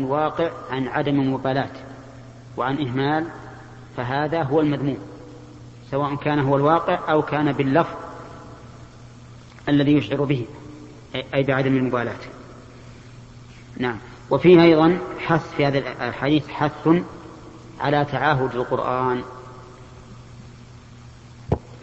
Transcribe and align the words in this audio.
الواقع 0.00 0.50
عن 0.70 0.88
عدم 0.88 1.34
مبالاة 1.34 1.70
وعن 2.56 2.86
إهمال 2.86 3.30
فهذا 3.96 4.42
هو 4.42 4.60
المذموم 4.60 4.98
سواء 5.90 6.14
كان 6.14 6.38
هو 6.38 6.56
الواقع 6.56 7.12
أو 7.12 7.22
كان 7.22 7.52
باللفظ 7.52 7.94
الذي 9.68 9.92
يشعر 9.92 10.24
به 10.24 10.46
أي 11.34 11.42
بعدم 11.42 11.76
المبالاة. 11.76 12.18
نعم. 13.76 13.98
وفيه 14.30 14.62
أيضا 14.62 14.98
حث 15.18 15.54
في 15.56 15.66
هذا 15.66 15.78
الحديث 16.08 16.48
حث 16.48 16.88
على 17.80 18.04
تعاهد 18.04 18.54
القرآن 18.54 19.22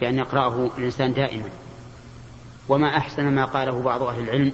بأن 0.00 0.18
يقرأه 0.18 0.70
الإنسان 0.78 1.14
دائما. 1.14 1.48
وما 2.68 2.96
أحسن 2.96 3.34
ما 3.34 3.44
قاله 3.44 3.82
بعض 3.82 4.02
أهل 4.02 4.22
العلم 4.22 4.52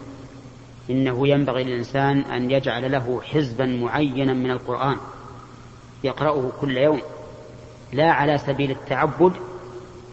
إنه 0.91 1.29
ينبغي 1.29 1.65
للإنسان 1.65 2.21
أن 2.21 2.51
يجعل 2.51 2.93
له 2.93 3.21
حزبا 3.23 3.67
معينا 3.67 4.33
من 4.33 4.51
القرآن 4.51 4.97
يقرأه 6.05 6.51
كل 6.61 6.77
يوم 6.77 7.01
لا 7.93 8.13
على 8.13 8.39
سبيل 8.39 8.71
التعبد 8.71 9.33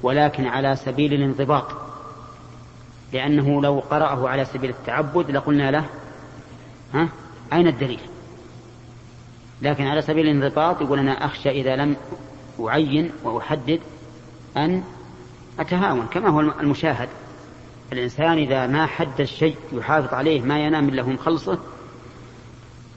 ولكن 0.03 0.47
على 0.47 0.75
سبيل 0.75 1.13
الانضباط. 1.13 1.65
لأنه 3.13 3.61
لو 3.61 3.79
قرأه 3.79 4.29
على 4.29 4.45
سبيل 4.45 4.69
التعبد 4.69 5.31
لقلنا 5.31 5.71
له 5.71 5.85
ها 6.93 7.09
أين 7.53 7.67
الدليل؟ 7.67 7.99
لكن 9.61 9.87
على 9.87 10.01
سبيل 10.01 10.27
الانضباط 10.27 10.81
يقول 10.81 10.99
أنا 10.99 11.25
أخشى 11.25 11.49
إذا 11.49 11.75
لم 11.75 11.95
أعين 12.59 13.11
وأحدد 13.23 13.79
أن 14.57 14.83
أتهاون 15.59 16.07
كما 16.07 16.29
هو 16.29 16.39
المشاهد. 16.39 17.09
الإنسان 17.93 18.37
إذا 18.37 18.67
ما 18.67 18.85
حد 18.85 19.21
الشيء 19.21 19.55
يحافظ 19.73 20.13
عليه 20.13 20.41
ما 20.41 20.65
ينام 20.65 20.89
إلا 20.89 21.01
هم 21.01 21.17
خلصه 21.17 21.59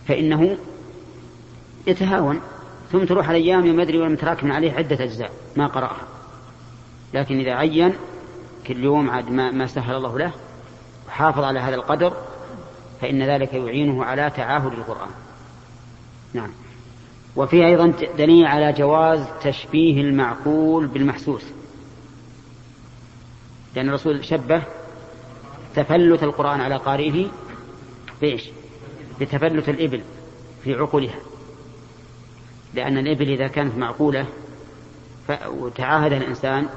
فإنه 0.09 0.59
يتهاون. 1.87 2.41
ثم 2.93 3.05
تروح 3.05 3.29
الأيام 3.29 3.67
يوم 3.67 3.81
يدري 3.81 3.99
ولم 3.99 4.17
تراكم 4.17 4.53
عليه 4.53 4.73
عدة 4.73 5.05
أجزاء 5.05 5.31
ما 5.57 5.67
قرأها. 5.67 6.07
لكن 7.15 7.39
إذا 7.41 7.53
عين 7.53 7.95
كل 8.67 8.85
يوم 8.85 9.11
عاد 9.11 9.31
ما, 9.31 9.51
ما 9.51 9.67
سهل 9.67 9.95
الله 9.95 10.19
له 10.19 10.33
وحافظ 11.09 11.45
على 11.45 11.61
هذا 11.61 11.75
القدر 11.75 12.13
فإن 13.01 13.23
ذلك 13.23 13.55
يعينه 13.55 14.05
على 14.05 14.31
تعاهد 14.31 14.73
القرآن. 14.73 15.11
نعم. 16.35 16.51
وفيه 17.37 17.67
أيضا 17.67 17.93
دليل 18.19 18.47
على 18.47 18.73
جواز 18.73 19.21
تشبيه 19.43 20.01
المعقول 20.01 20.87
بالمحسوس. 20.87 21.43
لأن 23.77 23.89
الرسول 23.89 24.25
شبه 24.25 24.63
تفلت 25.75 26.23
القرآن 26.23 26.61
على 26.61 26.77
قارئه 26.77 27.27
بإيش؟ 28.21 28.51
بتفلت 29.21 29.69
الإبل 29.69 30.03
في 30.65 30.75
عقولها 30.75 31.19
لأن 32.75 32.99
الإبل 32.99 33.29
إذا 33.29 33.49
كانت 33.49 33.77
معقولة 33.77 34.27
وتعاهد 35.49 36.13
الإنسان 36.13 36.69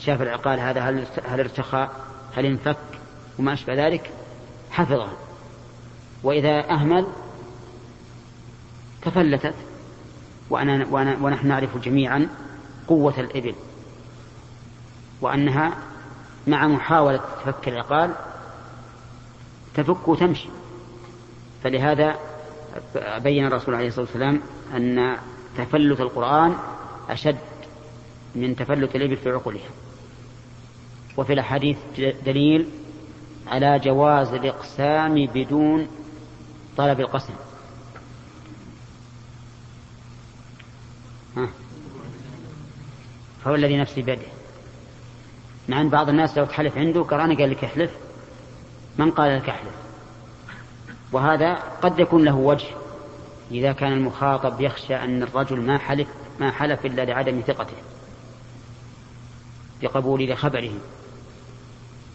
شاف 0.00 0.22
العقال 0.22 0.60
هذا 0.60 0.80
هل 0.80 1.06
هل 1.24 1.40
ارتخى 1.40 1.88
هل 2.36 2.46
انفك 2.46 2.76
وما 3.38 3.52
أشبه 3.52 3.86
ذلك 3.86 4.10
حفظها 4.70 5.12
وإذا 6.22 6.70
أهمل 6.70 7.06
تفلتت 9.02 9.54
وأنا, 10.50 10.86
وأنا 10.90 11.16
ونحن 11.22 11.48
نعرف 11.48 11.78
جميعا 11.78 12.28
قوة 12.88 13.20
الإبل 13.20 13.54
وأنها 15.20 15.78
مع 16.46 16.66
محاولة 16.66 17.20
فك 17.44 17.68
العقال 17.68 18.14
تفك 19.74 20.08
وتمشي. 20.08 20.48
فلهذا 21.64 22.18
بين 23.16 23.46
الرسول 23.46 23.74
عليه 23.74 23.88
الصلاة 23.88 24.06
والسلام 24.06 24.40
أن 24.76 25.16
تفلت 25.58 26.00
القرآن 26.00 26.56
أشد 27.08 27.38
من 28.34 28.56
تفلت 28.56 28.96
الإبل 28.96 29.16
في 29.16 29.30
عقولها. 29.30 29.68
وفي 31.16 31.32
الأحاديث 31.32 31.78
دليل 32.26 32.68
على 33.46 33.78
جواز 33.78 34.32
الإقسام 34.32 35.26
بدون 35.26 35.88
طلب 36.76 37.00
القسم. 37.00 37.34
فهو 43.44 43.54
الذي 43.54 43.76
نفسي 43.76 44.02
بيده. 44.02 44.33
مع 45.68 45.80
أن 45.80 45.88
بعض 45.88 46.08
الناس 46.08 46.38
لو 46.38 46.44
تحلف 46.44 46.78
عنده 46.78 47.02
قرأنا 47.02 47.34
قال 47.34 47.50
لك 47.50 47.64
احلف 47.64 47.90
من 48.98 49.10
قال 49.10 49.36
لك 49.36 49.48
احلف؟ 49.48 49.74
وهذا 51.12 51.54
قد 51.54 51.98
يكون 51.98 52.24
له 52.24 52.34
وجه. 52.34 52.66
إذا 53.50 53.72
كان 53.72 53.92
المخاطب 53.92 54.60
يخشى 54.60 54.96
أن 54.96 55.22
الرجل 55.22 55.60
ما 55.60 55.78
حلف 55.78 56.08
ما 56.40 56.50
حلف 56.50 56.86
إلا 56.86 57.04
لعدم 57.04 57.40
ثقته 57.46 57.76
بقبول 59.82 60.30
لخبره 60.30 60.72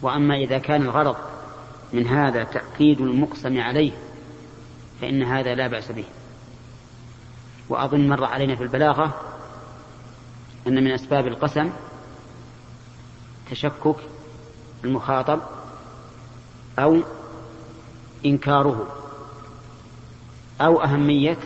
وأما 0.02 0.36
إذا 0.36 0.58
كان 0.58 0.82
الغرض 0.82 1.16
من 1.92 2.06
هذا 2.06 2.44
تأكيد 2.44 3.00
المقسم 3.00 3.60
عليه 3.60 3.92
فإن 5.00 5.22
هذا 5.22 5.54
لا 5.54 5.66
بأس 5.66 5.92
به. 5.92 6.04
وأظن 7.68 8.08
مر 8.08 8.24
علينا 8.24 8.56
في 8.56 8.62
البلاغة 8.62 9.14
أن 10.66 10.84
من 10.84 10.90
أسباب 10.90 11.26
القسم 11.26 11.70
تشكك 13.50 13.96
المخاطب 14.84 15.40
أو 16.78 17.00
إنكاره 18.26 18.96
أو 20.60 20.82
أهمية 20.82 21.38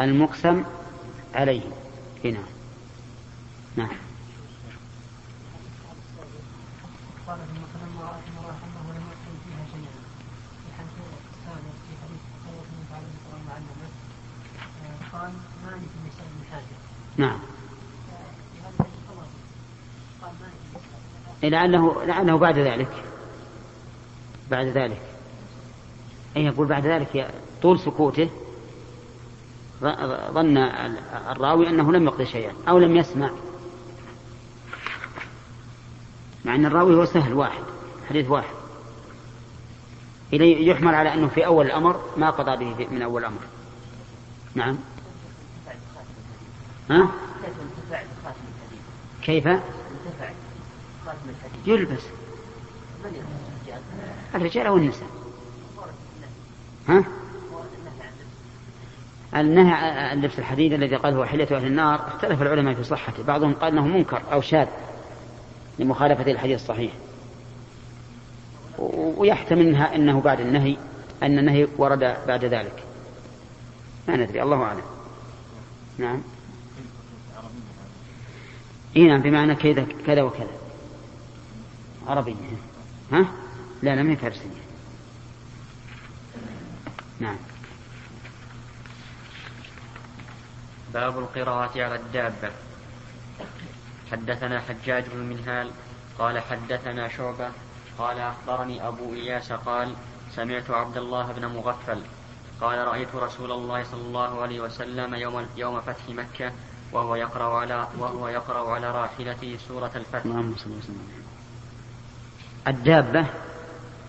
المقسم 0.00 0.62
عليه. 1.34 1.62
هنا 2.24 2.38
نعم. 3.76 3.88
قال 7.26 7.38
ثم 7.38 7.62
فلما 7.74 8.02
رأت 8.02 8.22
امرأة 8.38 8.56
أنه 8.64 8.92
لم 8.92 9.02
يحصل 9.10 9.34
فيها 9.44 9.64
شيئا 9.72 9.92
في 10.64 10.72
في 11.88 11.96
حديث 12.02 12.20
معلمة 13.48 13.88
قال 15.12 15.32
حاجة 16.50 16.76
نعم. 17.16 17.38
لعله 21.42 22.04
لعله 22.04 22.38
بعد 22.38 22.58
ذلك. 22.58 23.04
بعد 24.50 24.66
ذلك. 24.66 25.02
أي 26.36 26.44
يقول 26.44 26.66
بعد 26.66 26.86
ذلك 26.86 27.34
طول 27.62 27.78
سكوته. 27.78 28.30
ظن 30.32 30.56
الراوي 31.30 31.68
أنه 31.68 31.92
لم 31.92 32.04
يقضي 32.04 32.26
شيئا 32.26 32.52
أو 32.68 32.78
لم 32.78 32.96
يسمع. 32.96 33.30
مع 36.44 36.54
أن 36.54 36.66
الراوي 36.66 36.94
هو 36.94 37.04
سهل 37.04 37.34
واحد 37.34 37.62
حديث 38.08 38.30
واحد. 38.30 38.54
إليه 40.32 40.70
يحمل 40.70 40.94
على 40.94 41.14
أنه 41.14 41.28
في 41.28 41.46
أول 41.46 41.66
الأمر 41.66 42.00
ما 42.16 42.30
قضى 42.30 42.64
به 42.64 42.86
من 42.90 43.02
أول 43.02 43.20
الأمر. 43.20 43.40
نعم. 44.54 44.78
ها؟ 46.90 47.08
كيف؟ 49.22 49.48
يلبس. 51.66 52.02
الرجال 54.34 54.66
أو 54.66 54.76
النساء؟ 54.76 55.08
ها؟ 56.88 57.04
النهي 59.36 59.72
عن 59.72 60.20
لبس 60.20 60.38
الحديد 60.38 60.72
الذي 60.72 60.96
قال 60.96 61.14
هو 61.14 61.24
حلية 61.24 61.56
أهل 61.56 61.66
النار 61.66 62.08
اختلف 62.08 62.42
العلماء 62.42 62.74
في 62.74 62.84
صحته. 62.84 63.22
بعضهم 63.22 63.52
قال 63.52 63.72
أنه 63.72 63.86
منكر 63.86 64.22
أو 64.32 64.40
شاذ 64.40 64.66
لمخالفة 65.78 66.32
الحديث 66.32 66.60
الصحيح. 66.60 66.92
ويحتمل 69.16 69.76
أنه 69.76 70.20
بعد 70.20 70.40
النهي 70.40 70.76
أن 71.22 71.38
النهي 71.38 71.68
ورد 71.78 72.16
بعد 72.26 72.44
ذلك. 72.44 72.84
ما 74.08 74.16
ندري 74.16 74.42
الله 74.42 74.62
أعلم. 74.62 74.82
نعم. 75.98 76.22
إيه 78.96 79.08
نعم 79.08 79.22
بمعنى 79.22 79.54
كذا 79.54 79.86
كذا 80.06 80.22
وكذا. 80.22 80.67
عربية. 82.08 82.56
ها؟ 83.12 83.26
لا 83.82 83.96
لم 83.96 84.10
هي 84.10 84.16
فارسية. 84.16 84.62
نعم. 87.20 87.36
باب 90.94 91.18
القراءة 91.18 91.82
على 91.82 91.94
الدابة. 91.94 92.50
حدثنا 94.12 94.60
حجاج 94.60 95.04
بن 95.08 95.18
منهال 95.18 95.70
قال 96.18 96.40
حدثنا 96.40 97.08
شعبة 97.08 97.50
قال 97.98 98.18
أخبرني 98.18 98.88
أبو 98.88 99.14
إياس 99.14 99.52
قال 99.52 99.94
سمعت 100.34 100.70
عبد 100.70 100.96
الله 100.96 101.32
بن 101.32 101.46
مغفل 101.46 102.02
قال 102.60 102.78
رأيت 102.78 103.14
رسول 103.14 103.52
الله 103.52 103.84
صلى 103.84 104.00
الله 104.00 104.42
عليه 104.42 104.60
وسلم 104.60 105.14
يوم 105.14 105.46
يوم 105.56 105.80
فتح 105.80 106.08
مكة 106.08 106.52
وهو 106.92 107.14
يقرأ 107.14 107.60
على 107.60 107.88
وهو 107.98 108.28
يقرأ 108.28 108.74
على 108.74 108.90
راحلته 108.90 109.58
سورة 109.68 109.92
الفتح. 109.96 110.24
اللهم 110.24 110.56
صل 110.56 110.70
وسلم. 110.70 111.27
الدابة 112.68 113.26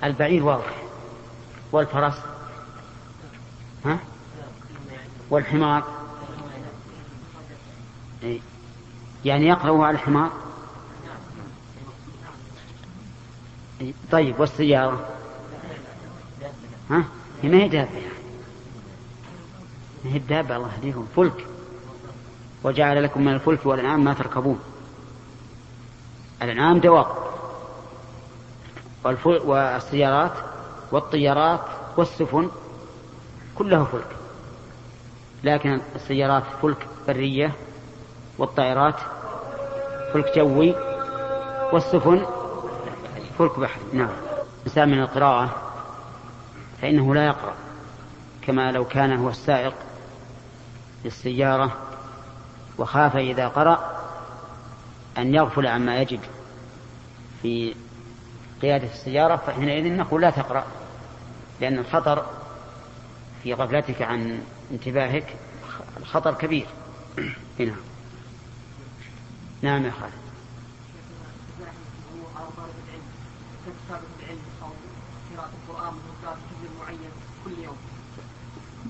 البعير 0.03 0.44
واضح. 0.44 0.83
والفرس؟ 1.71 2.17
ها؟ 3.85 4.00
والحمار؟ 5.29 5.83
إيه. 8.23 8.39
يعني 9.25 9.47
يقرأ 9.47 9.85
على 9.85 9.95
الحمار؟ 9.95 10.31
إيه. 13.81 13.94
طيب 14.11 14.39
والسيارة؟ 14.39 15.09
ها؟ 16.89 17.03
هي 17.44 17.50
ما 17.50 17.57
هي 17.57 17.67
دابة 17.67 17.89
ما 20.05 20.12
هي 20.12 20.17
الدابة 20.17 20.55
الله 20.55 20.73
يهديكم. 20.73 21.07
فلك. 21.15 21.47
وجعل 22.63 23.03
لكم 23.03 23.21
من 23.21 23.33
الفلك 23.33 23.65
والأنعام 23.65 24.03
ما 24.03 24.13
تركبون. 24.13 24.59
الأنعام 26.41 26.79
دواب 26.79 27.29
والسيارات 29.04 30.31
والطيارات 30.92 31.62
والسفن 31.98 32.50
كلها 33.56 33.84
فلك. 33.84 34.16
لكن 35.44 35.81
السيارات 35.96 36.44
فلك 36.62 36.88
برية 37.07 37.56
والطائرات 38.38 38.96
فلك 40.13 40.36
جوي 40.36 40.75
والسفن 41.74 42.25
فلك 43.40 43.60
بحري 43.60 43.84
نعم. 43.94 44.10
الإنسان 44.60 44.90
من 44.90 45.01
القراءة 45.01 45.50
فإنه 46.81 47.16
لا 47.16 47.25
يقرأ 47.25 47.54
كما 48.42 48.72
لو 48.72 48.86
كان 48.86 49.19
هو 49.19 49.30
السائق 49.30 49.74
للسيارة 51.06 51.72
وخاف 52.78 53.16
إذا 53.16 53.48
قرأ 53.48 54.01
أن 55.18 55.36
يغفل 55.36 55.68
عما 55.68 56.01
يجد 56.01 56.19
في 57.42 57.75
قيادة 58.61 58.88
السيارة 58.88 59.35
فحينئذ 59.35 59.94
نقول 59.94 60.21
لا 60.21 60.29
تقرأ 60.29 60.65
لأن 61.61 61.79
الخطر 61.79 62.25
في 63.44 63.53
غفلتك 63.53 64.01
عن 64.01 64.41
انتباهك 64.71 65.35
الخطر 65.97 66.33
كبير. 66.33 66.67
هنا 67.59 67.75
نعم 69.61 69.85
يا 69.85 69.91
خالد. 69.91 70.13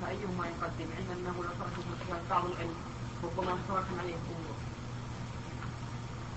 فأيهما 0.02 0.48
يقدم 0.48 0.88
علما 0.98 1.14
أنه 1.14 1.34
تركه 1.60 2.20
بعض 2.30 2.46
العلم 2.46 2.74
ربما 3.24 3.58
عليه 4.02 4.16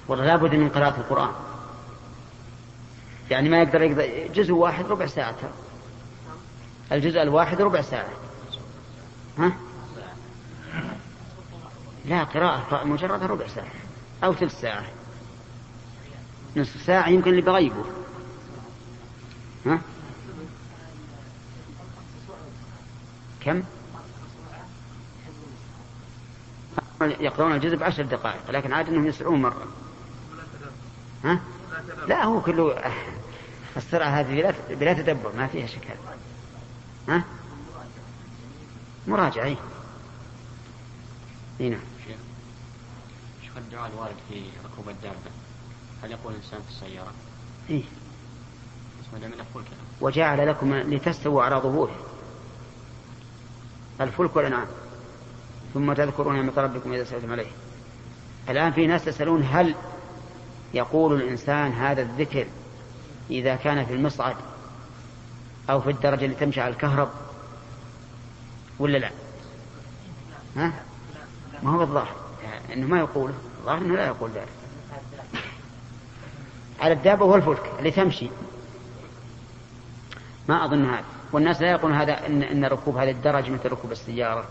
لابد 0.08 0.54
من 0.54 0.68
قراءة 0.68 0.96
القرآن. 1.00 1.51
يعني 3.30 3.48
ما 3.48 3.62
يقدر 3.62 3.82
يقدر 3.82 4.32
جزء 4.34 4.52
واحد 4.52 4.86
ربع 4.86 5.06
ساعة 5.06 5.36
الجزء 6.92 7.22
الواحد 7.22 7.60
ربع 7.60 7.80
ساعة 7.80 8.10
ها؟ 9.38 9.52
لا 12.04 12.24
قراءة 12.24 12.84
مجرد 12.84 13.22
ربع 13.22 13.46
ساعة 13.46 13.72
أو 14.24 14.34
ثلث 14.34 14.60
ساعة 14.60 14.84
نصف 16.56 16.82
ساعة 16.82 17.08
يمكن 17.08 17.30
اللي 17.30 17.42
بغيبه 17.42 17.84
ها؟ 19.66 19.80
كم؟ 23.40 23.62
يقرؤون 27.00 27.52
الجزء 27.52 27.76
بعشر 27.76 28.02
دقائق 28.02 28.50
لكن 28.50 28.72
عاد 28.72 28.88
إنهم 28.88 29.06
يسرعون 29.06 29.42
مرة 29.42 29.66
ها؟ 31.24 31.40
لا 32.08 32.24
هو 32.24 32.40
كله 32.40 32.92
السرعة 33.76 34.08
هذه 34.08 34.54
بلا 34.70 34.92
تدبر 34.92 35.32
ما 35.36 35.46
فيها 35.46 35.66
شك. 35.66 35.96
ها؟ 37.08 37.24
مراجعة 39.06 39.56
إي 41.60 41.68
نعم. 41.68 41.80
شوف 43.46 43.58
الدعاء 43.58 43.90
الوارد 43.94 44.16
في 44.28 44.42
ركوب 44.64 44.88
الدابة 44.88 45.16
هل 46.02 46.10
يقول 46.10 46.32
الإنسان 46.32 46.60
في 46.62 46.68
السيارة؟ 46.68 47.12
إيه 47.70 47.82
وجعل 50.00 50.48
لكم 50.48 50.74
لتستووا 50.74 51.42
على 51.42 51.56
ظهوره. 51.56 51.96
الفلك 54.00 54.36
والأنعام. 54.36 54.66
ثم 55.74 55.92
تذكرون 55.92 56.36
نعمة 56.36 56.52
ربكم 56.56 56.92
إذا 56.92 57.04
سألتم 57.04 57.32
عليه. 57.32 57.50
الآن 58.48 58.72
في 58.72 58.86
ناس 58.86 59.06
يسألون 59.06 59.42
هل 59.42 59.74
يقول 60.74 61.22
الإنسان 61.22 61.72
هذا 61.72 62.02
الذكر 62.02 62.46
إذا 63.30 63.56
كان 63.56 63.86
في 63.86 63.92
المصعد 63.92 64.36
أو 65.70 65.80
في 65.80 65.90
الدرجة 65.90 66.24
اللي 66.24 66.36
تمشي 66.36 66.60
على 66.60 66.72
الكهرب 66.72 67.10
ولا 68.78 68.98
لا؟ 68.98 69.10
ها؟ 70.56 70.72
ما 71.62 71.70
هو 71.70 71.82
الظاهر. 71.82 72.16
يعني 72.44 72.74
إنه 72.74 72.86
ما 72.86 72.98
يقوله 72.98 73.34
الظاهر 73.60 73.78
إنه 73.78 73.96
لا 73.96 74.06
يقول 74.06 74.30
ذلك. 74.30 74.48
على 76.80 76.92
الدابة 76.92 77.24
والفلك 77.24 77.72
اللي 77.78 77.90
تمشي. 77.90 78.28
ما 80.48 80.64
أظن 80.64 80.84
هذا. 80.84 81.04
والناس 81.32 81.60
لا 81.60 81.70
يقولون 81.70 81.96
هذا 81.96 82.26
إن, 82.26 82.42
إن 82.42 82.64
ركوب 82.64 82.96
هذه 82.96 83.10
الدرج 83.10 83.50
مثل 83.50 83.68
ركوب 83.68 83.92
السيارة 83.92 84.48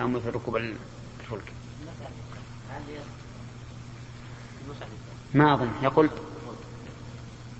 أو 0.00 0.08
مثل 0.08 0.30
ركوب 0.30 0.56
الفلك. 0.56 1.52
ما 5.34 5.54
أظن 5.54 5.70
يقول 5.82 6.10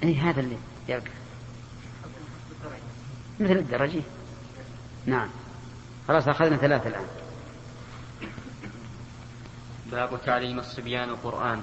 أي 0.03 0.15
هذا 0.15 0.41
اللي 0.41 0.57
يركب 0.89 1.11
مثل 3.41 3.53
الدرجة. 3.53 4.03
نعم. 5.07 5.29
خلاص 6.09 6.29
أخذنا 6.29 6.57
ثلاثة 6.57 6.89
الآن. 6.89 7.07
باب 9.91 10.21
تعليم 10.27 10.59
الصبيان 10.59 11.09
القرآن. 11.09 11.63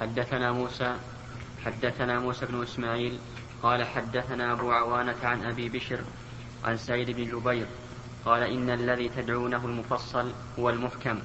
حدثنا 0.00 0.52
موسى 0.52 0.96
حدثنا 1.64 2.18
موسى 2.18 2.46
بن 2.46 2.62
إسماعيل 2.62 3.18
قال 3.62 3.86
حدثنا 3.86 4.52
أبو 4.52 4.72
عوانة 4.72 5.16
عن 5.22 5.44
أبي 5.44 5.68
بشر 5.68 6.00
عن 6.64 6.76
سعيد 6.76 7.10
بن 7.10 7.24
جبير 7.24 7.66
قال 8.24 8.42
إن 8.42 8.70
الذي 8.70 9.08
تدعونه 9.08 9.64
المفصل 9.64 10.32
هو 10.58 10.70
المحكم. 10.70 11.18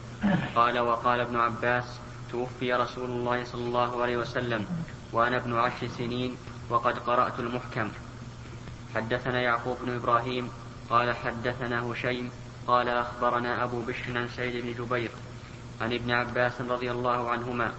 قال 0.55 0.79
وقال 0.79 1.19
ابن 1.19 1.35
عباس 1.35 1.85
توفي 2.33 2.73
رسول 2.73 3.09
الله 3.09 3.43
صلى 3.43 3.65
الله 3.69 4.01
عليه 4.01 4.17
وسلم 4.17 4.65
وأنا 5.13 5.37
ابن 5.37 5.53
عشر 5.53 5.87
سنين 5.87 6.37
وقد 6.69 6.99
قرأت 6.99 7.39
المحكم. 7.39 7.89
حدثنا 8.95 9.41
يعقوب 9.41 9.77
بن 9.85 9.95
إبراهيم 9.95 10.49
قال 10.89 11.15
حدثنا 11.15 11.77
هشيم 11.85 12.31
قال 12.67 12.89
أخبرنا 12.89 13.63
أبو 13.63 13.81
بشر 13.81 14.17
عن 14.17 14.27
سعيد 14.37 14.65
بن 14.65 14.73
جبير 14.73 15.11
عن 15.81 15.93
ابن 15.93 16.11
عباس 16.11 16.61
رضي 16.61 16.91
الله 16.91 17.29
عنهما 17.29 17.71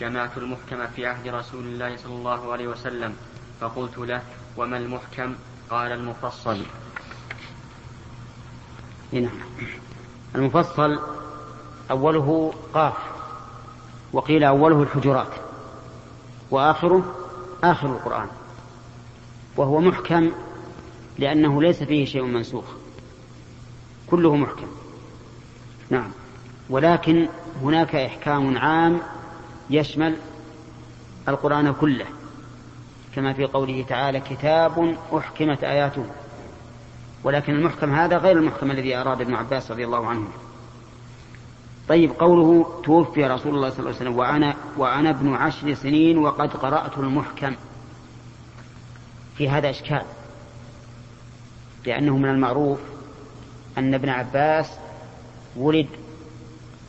جمعت 0.00 0.38
المحكم 0.38 0.86
في 0.86 1.06
عهد 1.06 1.28
رسول 1.28 1.64
الله 1.64 1.96
صلى 1.96 2.14
الله 2.14 2.52
عليه 2.52 2.68
وسلم 2.68 3.16
فقلت 3.60 3.98
له 3.98 4.22
وما 4.56 4.76
المحكم؟ 4.76 5.34
قال 5.70 5.92
المفصل. 5.92 6.62
هنا. 9.12 9.30
المفصل 10.34 10.98
أوله 11.90 12.54
قاف. 12.74 13.09
وقيل 14.12 14.44
أوله 14.44 14.82
الحجرات 14.82 15.32
وآخره 16.50 17.14
آخر 17.64 17.86
القرآن 17.86 18.28
وهو 19.56 19.80
محكم 19.80 20.30
لأنه 21.18 21.62
ليس 21.62 21.82
فيه 21.82 22.04
شيء 22.04 22.22
منسوخ 22.22 22.64
كله 24.10 24.36
محكم 24.36 24.66
نعم 25.90 26.10
ولكن 26.70 27.28
هناك 27.62 27.94
إحكام 27.94 28.58
عام 28.58 29.00
يشمل 29.70 30.16
القرآن 31.28 31.72
كله 31.72 32.06
كما 33.14 33.32
في 33.32 33.44
قوله 33.44 33.84
تعالى 33.88 34.20
كتاب 34.20 34.96
أحكمت 35.16 35.64
آياته 35.64 36.04
ولكن 37.24 37.54
المحكم 37.54 37.94
هذا 37.94 38.18
غير 38.18 38.36
المحكم 38.36 38.70
الذي 38.70 38.96
أراد 38.96 39.20
ابن 39.20 39.34
عباس 39.34 39.70
رضي 39.70 39.84
الله 39.84 40.06
عنه 40.06 40.28
طيب 41.90 42.12
قوله 42.12 42.80
توفي 42.84 43.24
رسول 43.24 43.54
الله 43.54 43.70
صلى 43.70 43.78
الله 43.78 43.90
عليه 43.90 44.00
وسلم 44.00 44.16
وأنا 44.16 44.54
وأنا 44.76 45.10
ابن 45.10 45.34
عشر 45.34 45.74
سنين 45.74 46.18
وقد 46.18 46.52
قرأت 46.56 46.98
المحكم. 46.98 47.54
في 49.36 49.48
هذا 49.48 49.70
إشكال 49.70 50.02
لأنه 51.86 52.16
من 52.16 52.28
المعروف 52.28 52.78
أن 53.78 53.94
ابن 53.94 54.08
عباس 54.08 54.66
ولد 55.56 55.86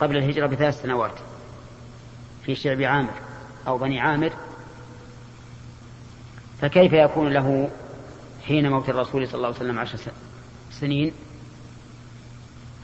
قبل 0.00 0.16
الهجرة 0.16 0.46
بثلاث 0.46 0.82
سنوات 0.82 1.14
في 2.44 2.54
شعب 2.54 2.82
عامر 2.82 3.14
أو 3.66 3.78
بني 3.78 4.00
عامر. 4.00 4.32
فكيف 6.60 6.92
يكون 6.92 7.28
له 7.28 7.70
حين 8.46 8.70
موت 8.70 8.88
الرسول 8.88 9.28
صلى 9.28 9.34
الله 9.34 9.46
عليه 9.46 9.56
وسلم 9.56 9.78
عشر 9.78 9.98
سنين؟ 10.70 11.12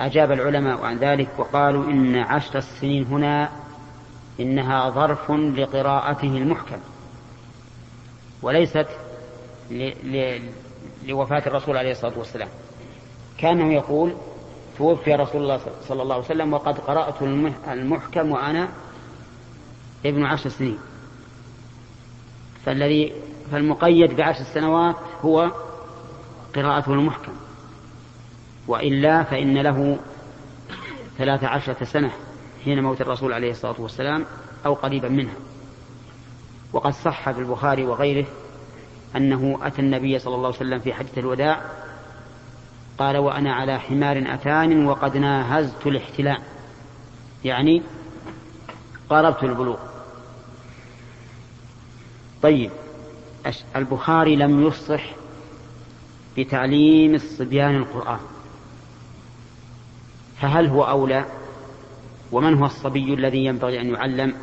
أجاب 0.00 0.32
العلماء 0.32 0.84
عن 0.84 0.98
ذلك 0.98 1.28
وقالوا 1.38 1.84
إن 1.84 2.16
عشر 2.16 2.58
السنين 2.58 3.04
هنا 3.04 3.50
إنها 4.40 4.90
ظرف 4.90 5.30
لقراءته 5.30 6.36
المحكم 6.36 6.78
وليست 8.42 8.86
لوفاة 11.06 11.42
الرسول 11.46 11.76
عليه 11.76 11.90
الصلاة 11.90 12.18
والسلام. 12.18 12.48
كانه 13.38 13.72
يقول 13.74 14.14
توفي 14.78 15.14
رسول 15.14 15.42
الله 15.42 15.60
صلى 15.88 16.02
الله 16.02 16.14
عليه 16.14 16.24
وسلم 16.24 16.52
وقد 16.52 16.78
قرأت 16.78 17.22
المحكم 17.68 18.30
وأنا 18.32 18.68
ابن 20.06 20.24
عشر 20.24 20.48
سنين. 20.48 20.78
فالذي 22.64 23.12
فالمقيد 23.52 24.16
بعشر 24.16 24.44
سنوات 24.44 24.96
هو 25.24 25.50
قراءته 26.54 26.92
المحكم. 26.92 27.32
وإلا 28.68 29.22
فإن 29.22 29.58
له 29.58 29.98
ثلاث 31.18 31.44
عشرة 31.44 31.84
سنة 31.84 32.10
حين 32.64 32.82
موت 32.82 33.00
الرسول 33.00 33.32
عليه 33.32 33.50
الصلاة 33.50 33.74
والسلام 33.78 34.24
أو 34.66 34.74
قريبا 34.74 35.08
منها. 35.08 35.34
وقد 36.72 36.92
صح 36.92 37.30
في 37.30 37.38
البخاري 37.38 37.84
وغيره 37.84 38.26
أنه 39.16 39.58
أتى 39.62 39.82
النبي 39.82 40.18
صلى 40.18 40.34
الله 40.34 40.46
عليه 40.46 40.56
وسلم 40.56 40.78
في 40.78 40.94
حجة 40.94 41.08
الوداع 41.16 41.60
قال 42.98 43.16
وأنا 43.16 43.52
على 43.52 43.80
حمار 43.80 44.24
أتان 44.26 44.86
وقد 44.86 45.16
ناهزت 45.16 45.86
الاحتلام 45.86 46.42
يعني 47.44 47.82
قاربت 49.10 49.44
البلوغ. 49.44 49.78
طيب 52.42 52.70
البخاري 53.76 54.36
لم 54.36 54.66
يصح 54.66 55.04
بتعليم 56.38 57.14
الصبيان 57.14 57.76
القرآن. 57.76 58.18
فهل 60.40 60.66
هو 60.66 60.82
أولى؟ 60.82 61.24
ومن 62.32 62.54
هو 62.54 62.66
الصبي 62.66 63.14
الذي 63.14 63.44
ينبغي 63.44 63.80
أن 63.80 63.90
يعلم؟ 63.90 64.34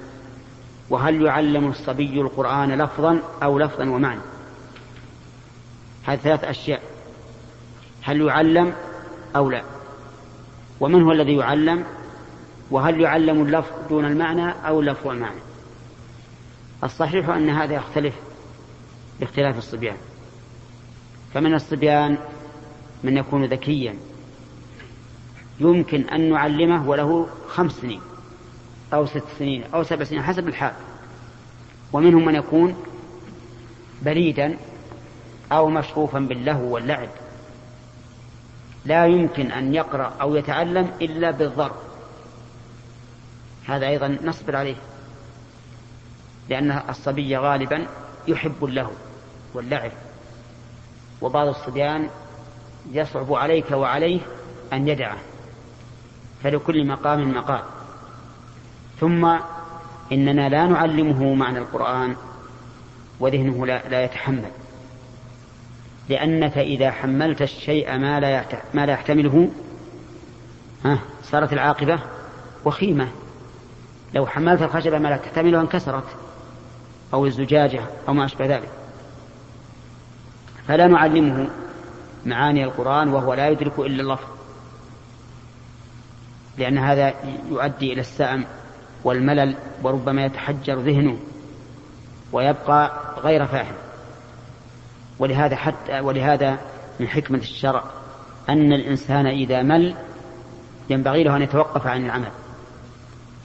وهل 0.89 1.21
يعلم 1.21 1.67
الصبي 1.67 2.21
القرآن 2.21 2.81
لفظا 2.81 3.19
أو 3.43 3.59
لفظا 3.59 3.83
ومعنى؟ 3.83 4.21
هذه 6.03 6.17
ثلاث 6.17 6.43
أشياء. 6.43 6.81
هل 8.01 8.21
يعلم 8.21 8.73
أو 9.35 9.49
لا؟ 9.49 9.63
ومن 10.79 11.03
هو 11.03 11.11
الذي 11.11 11.35
يعلم؟ 11.35 11.83
وهل 12.71 13.01
يعلم 13.01 13.41
اللفظ 13.41 13.73
دون 13.89 14.05
المعنى 14.05 14.51
أو 14.67 14.79
اللفظ 14.79 15.07
والمعنى 15.07 15.39
الصحيح 16.83 17.29
أن 17.29 17.49
هذا 17.49 17.73
يختلف 17.73 18.13
باختلاف 19.19 19.57
الصبيان. 19.57 19.97
فمن 21.33 21.53
الصبيان 21.53 22.17
من 23.03 23.17
يكون 23.17 23.45
ذكيا. 23.45 23.95
يمكن 25.59 26.09
أن 26.09 26.29
نعلمه 26.29 26.89
وله 26.89 27.27
خمس 27.47 27.71
سنين 27.71 28.01
أو 28.93 29.05
ست 29.05 29.23
سنين 29.39 29.63
أو 29.73 29.83
سبع 29.83 30.03
سنين 30.03 30.23
حسب 30.23 30.47
الحال. 30.47 30.73
ومنهم 31.93 32.25
من 32.25 32.35
يكون 32.35 32.75
بريدا 34.01 34.57
أو 35.51 35.69
مشغوفا 35.69 36.19
باللهو 36.19 36.73
واللعب. 36.73 37.09
لا 38.85 39.05
يمكن 39.05 39.51
أن 39.51 39.73
يقرأ 39.73 40.13
أو 40.21 40.35
يتعلم 40.35 40.91
إلا 41.01 41.31
بالضرب. 41.31 41.75
هذا 43.65 43.87
أيضا 43.87 44.17
نصبر 44.23 44.55
عليه. 44.55 44.75
لأن 46.49 46.81
الصبي 46.89 47.37
غالبا 47.37 47.87
يحب 48.27 48.65
اللهو 48.65 48.91
واللعب. 49.53 49.91
وبعض 51.21 51.47
الصبيان 51.47 52.09
يصعب 52.91 53.33
عليك 53.33 53.71
وعليه 53.71 54.19
أن 54.73 54.87
يدعه. 54.87 55.17
فلكل 56.43 56.87
مقام 56.87 57.31
مقام 57.31 57.63
ثم 58.99 59.35
إننا 60.11 60.49
لا 60.49 60.65
نعلمه 60.65 61.33
معنى 61.33 61.59
القرآن 61.59 62.15
وذهنه 63.19 63.65
لا, 63.65 63.89
لا 63.89 64.03
يتحمل. 64.03 64.51
لأنك 66.09 66.57
إذا 66.57 66.91
حملت 66.91 67.41
الشيء 67.41 67.97
ما 67.97 68.19
لا 68.19 68.45
ما 68.73 68.85
لا 68.85 68.93
يحتمله 68.93 69.49
ها 70.85 70.99
صارت 71.23 71.53
العاقبة 71.53 71.99
وخيمة. 72.65 73.07
لو 74.13 74.27
حملت 74.27 74.61
الخشبة 74.61 74.97
ما 74.97 75.07
لا 75.07 75.17
تحتمله 75.17 75.61
انكسرت 75.61 76.07
أو 77.13 77.25
الزجاجة 77.25 77.81
أو 78.07 78.13
ما 78.13 78.25
أشبه 78.25 78.45
ذلك. 78.45 78.69
فلا 80.67 80.87
نعلمه 80.87 81.49
معاني 82.25 82.63
القرآن 82.63 83.09
وهو 83.09 83.33
لا 83.33 83.49
يدرك 83.49 83.79
إلا 83.79 84.01
اللفظ 84.03 84.34
لأن 86.57 86.77
هذا 86.77 87.13
يؤدي 87.49 87.93
إلى 87.93 88.01
السأم 88.01 88.45
والملل 89.03 89.55
وربما 89.83 90.25
يتحجر 90.25 90.79
ذهنه 90.79 91.17
ويبقى 92.31 92.91
غير 93.17 93.45
فاهم. 93.45 93.73
ولهذا 95.19 95.55
حتى 95.55 95.99
ولهذا 95.99 96.57
من 96.99 97.07
حكمة 97.07 97.37
الشرع 97.37 97.83
أن 98.49 98.73
الإنسان 98.73 99.25
إذا 99.27 99.61
مل 99.61 99.95
ينبغي 100.89 101.23
له 101.23 101.35
أن 101.35 101.41
يتوقف 101.41 101.87
عن 101.87 102.05
العمل. 102.05 102.31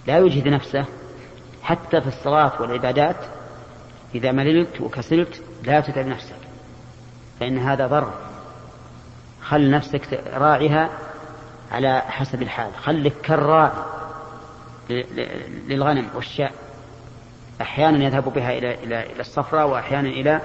لا 0.07 0.19
يجهد 0.19 0.49
نفسه 0.49 0.85
حتى 1.63 2.01
في 2.01 2.07
الصلاة 2.07 2.53
والعبادات 2.61 3.17
إذا 4.15 4.33
مللت 4.33 4.81
وكسلت 4.81 5.43
لا 5.65 5.81
تتعب 5.81 6.07
نفسك 6.07 6.37
فإن 7.41 7.59
هذا 7.59 7.87
ضر. 7.87 8.13
خل 9.43 9.71
نفسك 9.71 10.25
راعها 10.35 10.91
على 11.71 12.01
حسب 12.01 12.43
الحال. 12.43 12.75
خلك 12.75 13.21
كالراعي 13.23 13.73
للغنم 15.69 16.09
والشاء. 16.15 16.53
أحيانا 17.61 18.05
يذهب 18.05 18.33
بها 18.33 18.59
إلى 18.59 18.75
إلى 18.75 19.13
إلى 19.13 19.21
الصفراء 19.21 19.69
وأحيانا 19.69 20.09
إلى 20.09 20.41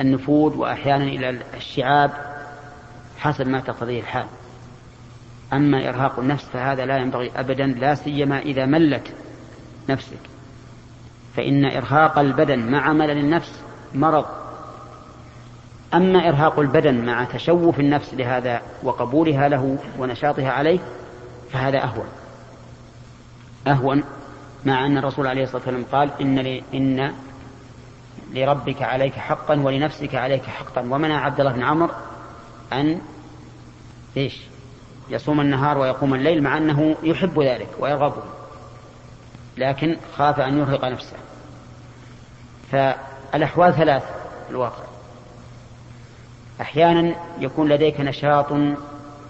النفود 0.00 0.56
وأحيانا 0.56 1.04
إلى 1.04 1.40
الشعاب 1.56 2.10
حسب 3.18 3.48
ما 3.48 3.60
تقتضيه 3.60 4.00
الحال. 4.00 4.26
أما 5.52 5.88
إرهاق 5.88 6.18
النفس 6.18 6.44
فهذا 6.44 6.86
لا 6.86 6.96
ينبغي 6.96 7.30
أبدا 7.36 7.66
لا 7.66 7.94
سيما 7.94 8.38
إذا 8.38 8.66
ملت 8.66 9.14
نفسك. 9.88 10.20
فإن 11.36 11.64
إرهاق 11.64 12.18
البدن 12.18 12.58
مع 12.58 12.92
ملل 12.92 13.18
النفس 13.18 13.62
مرض. 13.94 14.41
أما 15.94 16.28
إرهاق 16.28 16.58
البدن 16.58 17.04
مع 17.04 17.24
تشوف 17.24 17.80
النفس 17.80 18.14
لهذا 18.14 18.62
وقبولها 18.82 19.48
له 19.48 19.78
ونشاطها 19.98 20.50
عليه 20.50 20.78
فهذا 21.52 21.84
أهون. 21.84 22.06
أهون 23.66 24.04
مع 24.64 24.86
أن 24.86 24.98
الرسول 24.98 25.26
عليه 25.26 25.42
الصلاة 25.42 25.62
والسلام 25.66 25.84
قال 25.92 26.10
إن, 26.20 26.38
لي 26.38 26.62
إن 26.74 27.12
لربك 28.32 28.82
عليك 28.82 29.14
حقا 29.14 29.60
ولنفسك 29.60 30.14
عليك 30.14 30.44
حقا. 30.44 30.80
ومنع 30.80 31.24
عبد 31.24 31.40
الله 31.40 31.52
بن 31.52 31.62
عمر 31.62 31.90
أن 32.72 33.00
إيش؟ 34.16 34.40
يصوم 35.08 35.40
النهار 35.40 35.78
ويقوم 35.78 36.14
الليل 36.14 36.42
مع 36.42 36.56
أنه 36.56 36.96
يحب 37.02 37.40
ذلك 37.40 37.68
ويرغبه 37.78 38.22
لكن 39.56 39.96
خاف 40.16 40.40
أن 40.40 40.58
يرهق 40.58 40.84
نفسه. 40.84 41.16
فالأحوال 42.72 43.74
ثلاث 43.74 44.02
الواقع. 44.50 44.91
أحيانا 46.60 47.14
يكون 47.38 47.68
لديك 47.68 48.00
نشاط 48.00 48.46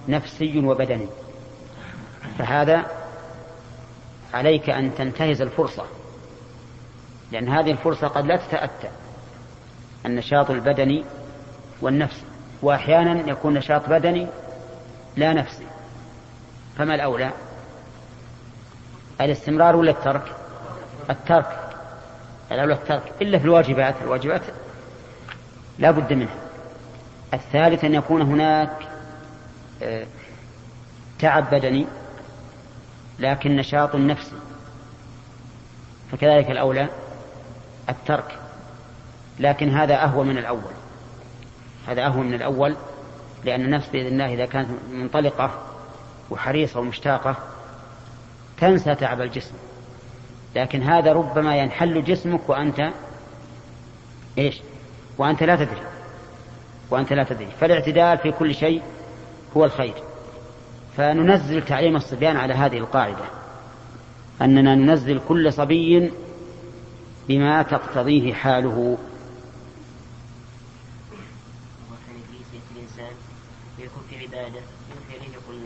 نفسي 0.09 0.59
وبدني. 0.59 1.07
فهذا 2.39 2.85
عليك 4.35 4.71
أن 4.71 4.95
تنتهز 4.95 5.43
الفرصة 5.43 5.85
لأن 7.33 7.49
هذه 7.49 7.71
الفرصة 7.71 8.09
قد 8.09 8.27
لا 8.27 8.37
تتأتى 8.37 8.89
النشاط 10.07 10.51
البدني 10.51 11.05
والنفسي 11.81 12.25
وأحيانا 12.63 13.31
يكون 13.31 13.55
نشاط 13.55 13.89
بدني 13.89 14.27
لا 15.17 15.33
نفسي. 15.33 15.67
فما 16.79 16.95
الأولى؟ 16.95 17.31
الاستمرار 19.21 19.77
ولا 19.77 19.91
الترك؟ 19.91 20.37
الترك. 21.11 21.59
الأولى 22.53 22.75
الترك. 22.75 23.13
إلا 23.23 23.39
في 23.39 23.45
الواجبات. 23.45 23.95
الواجبات 24.03 24.43
لا 25.79 25.91
بد 25.91 26.13
منها. 26.13 26.35
الثالث 27.35 27.85
أن 27.85 27.95
يكون 27.95 28.23
هناك 28.23 28.89
آه، 29.83 30.07
تعب 31.19 31.51
بدني 31.51 31.87
لكن 33.19 33.57
نشاط 33.57 33.97
نفسي. 33.97 34.37
فكذلك 36.13 36.51
الأولى 36.51 36.89
الترك 37.89 38.39
لكن 39.41 39.71
هذا 39.71 39.95
أهوى 39.95 40.25
من 40.25 40.39
الأول. 40.39 40.73
هذا 41.89 42.07
أهوى 42.07 42.25
من 42.25 42.35
الأول 42.35 42.77
لأن 43.45 43.61
النفس 43.61 43.89
بإذن 43.89 44.07
الله 44.07 44.35
إذا 44.35 44.47
كانت 44.47 44.69
منطلقة 44.91 45.51
وحريصة 46.31 46.81
ومشتاقة 46.81 47.37
تنسى 48.59 48.95
تعب 48.95 49.21
الجسم. 49.21 49.55
لكن 50.57 50.83
هذا 50.83 51.13
ربما 51.13 51.57
ينحل 51.57 52.05
جسمك 52.05 52.49
وأنت 52.49 52.91
إيش؟ 54.39 54.61
وأنت 55.19 55.43
لا 55.43 55.57
تدري. 55.57 55.92
وأنت 56.93 57.13
لا 57.13 57.25
تدري. 57.25 57.49
فالاعتدال 57.61 58.19
في 58.19 58.33
كل 58.33 58.55
شيء 58.55 58.83
هو 59.57 59.65
الخير. 59.65 59.95
فننزل 60.97 61.65
تعليم 61.65 61.97
الصبيان 61.97 62.37
على 62.37 62.55
هذه 62.55 62.79
القاعدة. 62.79 63.25
أننا 64.43 64.75
ننزل 64.75 65.21
كل 65.29 65.53
صبي 65.53 66.13
بما 67.29 67.63
تقتضيه 67.63 68.35
حاله. 68.35 68.99
يكون 73.79 74.03
في 74.11 74.17
عبادة 74.17 74.61
يوحي 74.91 75.17
إليه 75.17 75.35
يقول 75.35 75.57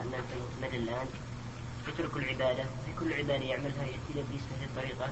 مدى 0.63 0.77
الآن 0.77 1.07
يترك 1.89 2.17
العبادة 2.17 2.63
في 2.63 2.93
كل 3.01 3.13
عبادة 3.13 3.45
يعملها 3.45 3.85
يأتي 3.85 4.13
بإبليس 4.15 4.43
بهذه 4.51 4.65
الطريقة 4.65 5.09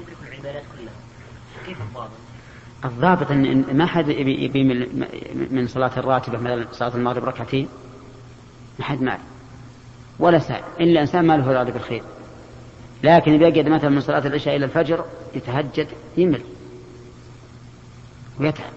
يترك 0.00 0.28
العبادات 0.28 0.62
كلها 0.76 0.94
كيف 1.66 1.80
الضابط؟ 1.80 2.31
الضابط 2.84 3.30
ان 3.30 3.76
ما 3.76 3.86
حد 3.86 4.08
يبي, 4.08 4.64
من 5.50 5.66
صلاة 5.66 5.90
الراتبة 5.96 6.38
مثلا 6.38 6.66
صلاة 6.72 6.94
المغرب 6.94 7.24
ركعتين 7.24 7.68
ما 8.78 8.84
حد 8.84 9.02
معه. 9.02 9.18
ولا 10.18 10.38
سائل. 10.38 10.64
إلا 10.80 11.00
إنسان 11.00 11.26
ما 11.26 11.36
له 11.36 11.50
إرادة 11.50 11.72
بالخير 11.72 12.02
لكن 13.04 13.32
إذا 13.32 13.48
يقعد 13.48 13.68
مثلا 13.68 13.90
من 13.90 14.00
صلاة 14.00 14.26
العشاء 14.26 14.56
إلى 14.56 14.64
الفجر 14.64 15.04
يتهجد 15.34 15.88
يمل. 16.16 16.42
ويتعب. 18.40 18.72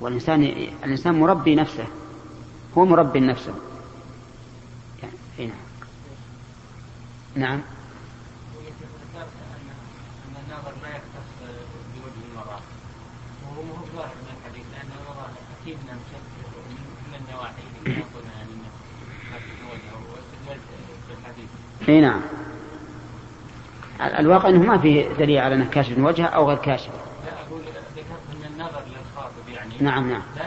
والإنسان 0.00 0.42
الإنسان 0.84 1.20
مربي 1.20 1.54
نفسه. 1.54 1.84
هو 2.78 2.84
مربي 2.84 3.20
نفسه. 3.20 3.54
يعني 5.38 5.52
نعم. 7.36 7.52
نعم 7.52 7.60
الناظر 10.52 10.72
ما 10.82 10.88
يختص 10.88 11.28
بوجه 11.94 12.24
المرأة 12.32 12.60
وهو 13.42 13.62
مو 13.62 13.74
ظاهر 13.96 14.14
من 14.22 14.36
الحديث 14.36 14.66
لأن 14.72 14.88
المرأة 15.00 15.28
أكيد 15.62 15.76
من 15.76 15.90
النواحي 15.90 15.96
اللي 15.96 16.00
يقولها 16.00 16.22
يعني 16.22 16.31
اي 21.88 22.00
نعم 22.00 22.20
الواقع 24.00 24.48
إنه 24.48 24.62
ما 24.62 24.78
في 24.78 25.08
دليل 25.18 25.38
على 25.38 25.54
أنه 25.54 25.66
كاشف 25.70 25.98
من 25.98 26.04
وجهه 26.04 26.26
أو 26.26 26.48
غير 26.48 26.58
كاشف. 26.58 26.90
لا 27.26 27.32
أقول 27.48 27.60
ذكرت 27.60 28.06
ان 28.32 28.52
النظر 28.54 28.82
للخاطب 28.86 29.48
يعني 29.54 29.70
نعم 29.80 30.10
نعم 30.10 30.22
لا. 30.36 30.44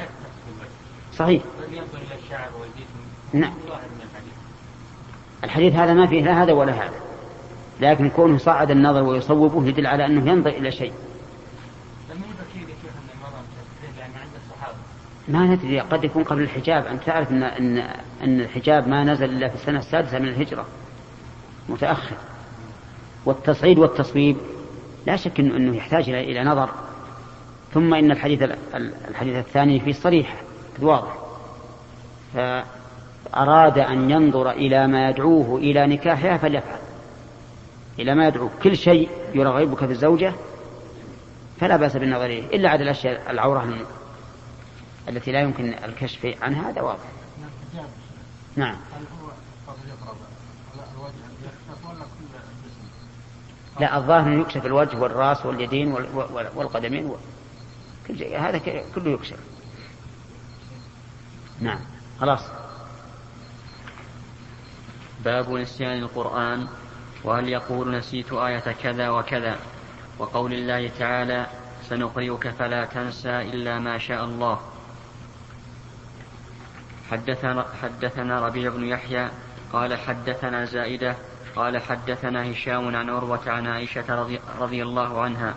صحيح. 1.18 1.44
بل 1.44 1.78
ينظر 1.78 1.98
إلى 1.98 2.24
الشعر 2.26 2.50
نعم. 3.34 3.54
الحديث. 3.64 4.34
الحديث 5.44 5.74
هذا 5.74 5.94
ما 5.94 6.08
فيه 6.08 6.24
لا 6.24 6.44
هذا 6.44 6.54
ولا 6.54 6.74
هذا. 6.74 7.00
لكن 7.82 8.10
كونه 8.10 8.38
صعد 8.38 8.72
النظر 8.72 9.04
ويصوبه 9.04 9.68
يدل 9.68 9.88
على 9.88 10.06
أنه 10.06 10.32
ينظر 10.32 10.50
إلى 10.50 10.72
شيء. 10.72 10.94
ما 15.28 15.40
ندري 15.40 15.80
قد 15.80 16.04
يكون 16.04 16.24
قبل 16.24 16.42
الحجاب. 16.42 16.86
أنت 16.86 17.04
تعرف 17.04 17.32
أن 17.32 17.44
أن 17.44 17.78
أن 18.24 18.40
الحجاب 18.40 18.88
ما 18.88 19.04
نزل 19.04 19.30
إلا 19.30 19.50
في 19.50 19.56
السنة 19.56 19.80
السادسة 19.80 20.20
من 20.20 20.28
الهجرة. 20.28 20.66
متأخر. 21.70 22.16
والتصعيد 23.26 23.80
والتصويب 23.80 24.38
لا 25.06 25.16
شك 25.16 25.40
أنه, 25.40 25.58
إنه 25.58 25.78
يحتاج 25.78 26.10
إلى 26.10 26.44
نظر. 26.44 26.70
ثم 27.74 27.94
إن 27.94 28.12
الحديث 28.12 28.44
الحديث 29.10 29.36
الثاني 29.36 29.80
فيه 29.80 29.94
صريح 29.94 30.42
واضح. 30.82 31.18
فأراد 32.34 33.80
أن 33.80 34.12
ينظر 34.12 34.52
إلى 34.52 34.88
ما 34.88 35.10
يدعوه 35.10 35.58
إلى 35.58 35.88
نكاحها 35.88 36.38
فليفعل. 36.38 36.80
إلى 38.00 38.16
ما 38.16 38.28
يدعو 38.28 38.50
كل 38.64 38.78
شيء 38.78 39.10
يرغبك 39.34 39.86
في 39.86 39.92
الزوجة 39.92 40.34
فلا 41.60 41.76
بأس 41.76 41.98
بالنظر 41.98 42.26
إليه 42.26 42.46
إلا 42.46 42.70
عدا 42.70 42.84
الأشياء 42.84 43.32
العورة 43.32 43.86
التي 45.10 45.32
لا 45.32 45.42
يمكن 45.42 45.74
الكشف 45.74 46.36
عنها 46.42 46.70
هذا 46.70 46.82
واضح. 46.82 47.06
نعم. 48.56 48.78
لا 53.80 53.98
الظاهر 53.98 54.40
يكشف 54.40 54.66
الوجه 54.66 54.98
والرأس 54.98 55.46
واليدين 55.46 55.92
والقدمين 56.56 57.16
كل 58.08 58.18
شيء. 58.18 58.40
هذا 58.40 58.58
كله 58.96 59.10
يكشف. 59.12 59.40
نعم. 61.60 61.80
خلاص. 62.20 62.42
باب 65.24 65.50
نسيان 65.50 66.00
القرآن. 66.00 66.68
وهل 67.24 67.50
يقول 67.50 67.98
نسيت 67.98 68.34
آية 68.34 68.60
كذا 68.84 69.10
وكذا؟ 69.10 69.60
وقول 70.20 70.54
الله 70.54 70.92
تعالى 71.00 71.48
سنقرئك 71.90 72.50
فلا 72.50 72.86
تنسى 72.86 73.42
إلا 73.42 73.80
ما 73.80 73.98
شاء 73.98 74.26
الله. 74.26 74.60
حدثنا, 77.12 77.66
حدثنا 77.82 78.48
ربيع 78.48 78.72
بن 78.72 78.86
يحيى 78.86 79.30
قال 79.74 79.98
حدثنا 79.98 80.66
زائدة 80.66 81.16
قال 81.56 81.82
حدثنا 81.82 82.52
هشام 82.52 82.96
عن 82.96 83.10
عروة 83.10 83.42
عن 83.48 83.68
عائشة 83.68 84.16
رضي, 84.16 84.40
رضي 84.60 84.84
الله 84.84 85.22
عنها 85.22 85.56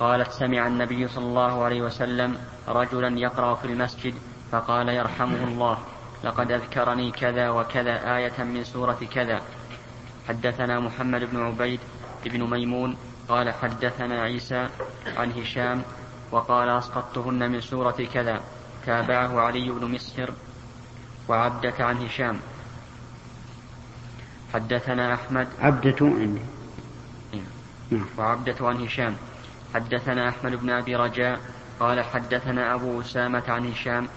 قالت 0.00 0.30
سمع 0.30 0.66
النبي 0.66 1.08
صلى 1.08 1.24
الله 1.24 1.64
عليه 1.64 1.82
وسلم 1.82 2.38
رجلا 2.68 3.18
يقرأ 3.18 3.54
في 3.54 3.64
المسجد 3.64 4.14
فقال 4.52 4.88
يرحمه 4.88 5.44
الله 5.44 5.78
لقد 6.24 6.52
أذكرني 6.52 7.10
كذا 7.10 7.50
وكذا 7.50 8.16
آية 8.16 8.42
من 8.42 8.64
سورة 8.64 8.98
كذا. 9.14 9.42
حدثنا 10.28 10.80
محمد 10.80 11.24
بن 11.24 11.42
عبيد 11.42 11.80
بن 12.24 12.50
ميمون 12.50 12.96
قال 13.28 13.50
حدثنا 13.50 14.22
عيسى 14.22 14.68
عن 15.16 15.32
هشام 15.32 15.82
وقال 16.30 16.68
أسقطتهن 16.68 17.50
من 17.50 17.60
سورة 17.60 18.08
كذا. 18.14 18.40
تابعه 18.86 19.40
علي 19.40 19.70
بن 19.70 19.90
مسهر 19.90 20.30
وعبدة 21.28 21.74
عن 21.80 21.96
هشام. 21.96 22.38
حدثنا 24.54 25.14
أحمد. 25.14 25.48
عبدة 25.60 25.96
عندي 26.00 26.40
نعم. 27.90 28.06
وعبدة 28.18 28.56
عن 28.60 28.84
هشام. 28.84 29.16
حدثنا 29.74 30.28
أحمد 30.28 30.52
بن 30.54 30.70
أبي 30.70 30.96
رجاء 30.96 31.40
قال 31.80 32.04
حدثنا 32.04 32.74
أبو 32.74 33.00
أسامة 33.00 33.42
عن 33.48 33.72
هشام. 33.72 34.08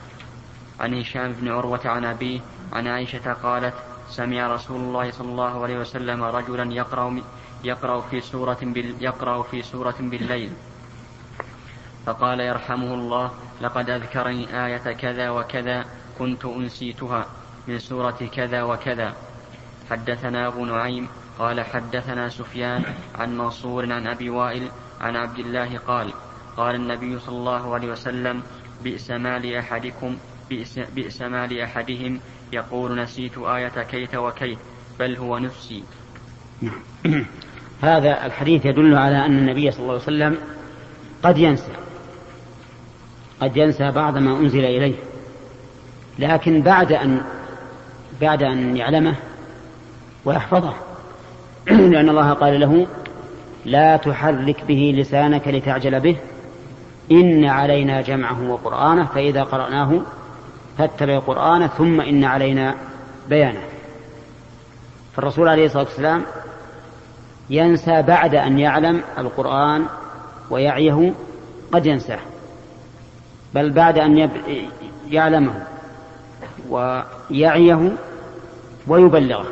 عن 0.79 0.93
هشام 0.93 1.33
بن 1.33 1.47
عروة 1.47 1.81
عن 1.85 2.05
أبيه. 2.05 2.39
عن 2.73 2.87
عائشة 2.87 3.33
قالت 3.33 3.73
سمع 4.09 4.47
رسول 4.47 4.81
الله 4.81 5.11
صلى 5.11 5.27
الله 5.27 5.63
عليه 5.63 5.77
وسلم 5.79 6.23
رجلا 6.23 6.73
يقرأ 6.73 7.21
يقرأ 7.63 8.01
في 8.01 8.21
سورة 8.21 8.57
بال 8.61 8.95
يقرأ 9.03 9.43
في 9.43 9.61
سورة 9.61 9.95
بالليل. 9.99 10.53
فقال 12.05 12.39
يرحمه 12.39 12.93
الله. 12.93 13.31
لقد 13.61 13.89
أذكرني 13.89 14.65
آية 14.65 14.93
كذا 14.93 15.29
وكذا 15.29 15.85
كنت 16.19 16.45
أنسيتها 16.45 17.25
من 17.67 17.79
سورة 17.79 18.29
كذا 18.35 18.63
وكذا. 18.63 19.13
حدثنا 19.89 20.47
أبو 20.47 20.65
نعيم 20.65 21.07
قال 21.39 21.61
حدثنا 21.61 22.29
سفيان 22.29 22.83
عن 23.15 23.37
منصور 23.37 23.93
عن 23.93 24.07
أبي 24.07 24.29
وائل 24.29 24.69
عن 25.01 25.15
عبد 25.15 25.39
الله 25.39 25.77
قال 25.77 26.13
قال 26.57 26.75
النبي 26.75 27.19
صلى 27.19 27.35
الله 27.37 27.73
عليه 27.73 27.91
وسلم 27.91 28.43
بئس 28.83 29.11
ما 29.11 29.39
لأحدكم 29.39 30.17
بئس, 30.49 30.79
بئس 30.79 31.21
ما 31.21 31.47
لأحدهم 31.47 32.19
يقول 32.53 33.01
نسيت 33.01 33.37
آية 33.37 33.83
كيت 33.91 34.15
وكيت 34.15 34.57
بل 34.99 35.15
هو 35.15 35.37
نفسي. 35.37 35.83
هذا 37.81 38.25
الحديث 38.25 38.65
يدل 38.65 38.95
على 38.95 39.25
أن 39.25 39.37
النبي 39.37 39.71
صلى 39.71 39.79
الله 39.79 39.93
عليه 39.93 40.03
وسلم 40.03 40.37
قد 41.23 41.37
ينسى. 41.37 41.71
قد 43.41 43.57
ينسى 43.57 43.91
بعض 43.91 44.17
ما 44.17 44.37
أنزل 44.37 44.65
إليه. 44.65 44.95
لكن 46.19 46.61
بعد 46.61 46.91
أن 46.91 47.21
بعد 48.21 48.43
أن 48.43 48.77
يعلمه 48.77 49.15
ويحفظه. 50.25 50.73
لأن 51.67 52.09
الله 52.09 52.33
قال 52.33 52.59
له 52.59 52.87
لا 53.65 53.97
تحرك 53.97 54.63
به 54.67 54.93
لسانك 54.97 55.47
لتعجل 55.47 55.99
به. 55.99 56.17
إن 57.11 57.45
علينا 57.45 58.01
جمعه 58.01 58.51
وقرآنه. 58.51 59.05
فإذا 59.05 59.43
قرأناه 59.43 60.01
فاتبع 60.77 61.19
قرآنه 61.19 61.67
ثم 61.67 62.01
إن 62.01 62.23
علينا 62.23 62.75
بيانه. 63.29 63.61
فالرسول 65.15 65.47
عليه 65.47 65.65
الصلاة 65.65 65.83
والسلام 65.83 66.23
ينسى 67.49 68.01
بعد 68.01 68.35
أن 68.35 68.59
يعلم 68.59 69.01
القرآن 69.17 69.85
ويعيه 70.49 71.13
قد 71.71 71.85
ينساه. 71.85 72.19
بل 73.55 73.69
بعد 73.69 73.97
أن 73.99 74.29
يعلمه 75.09 75.53
ويعيه 76.69 77.91
ويبلغه. 78.87 79.45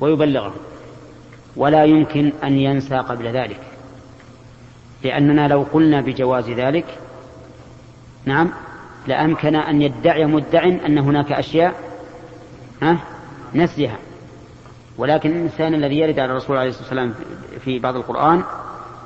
ويبلغه. 0.00 0.54
ولا 1.56 1.84
يمكن 1.84 2.32
أن 2.44 2.58
ينسى 2.58 2.96
قبل 2.96 3.26
ذلك. 3.26 3.60
لأننا 5.04 5.48
لو 5.48 5.62
قلنا 5.72 6.00
بجواز 6.00 6.50
ذلك 6.50 6.84
نعم 8.24 8.50
لأمكن 9.06 9.56
أن 9.56 9.82
يدعي 9.82 10.26
مدع 10.26 10.64
أن 10.64 10.98
هناك 10.98 11.32
أشياء 11.32 11.74
ها 12.82 12.96
نسيها. 13.54 13.98
ولكن 14.98 15.30
الإنسان 15.30 15.74
الذي 15.74 15.98
يرد 15.98 16.18
على 16.18 16.30
الرسول 16.30 16.56
عليه 16.56 16.68
الصلاة 16.68 16.84
والسلام 16.84 17.14
في 17.64 17.78
بعض 17.78 17.96
القرآن 17.96 18.42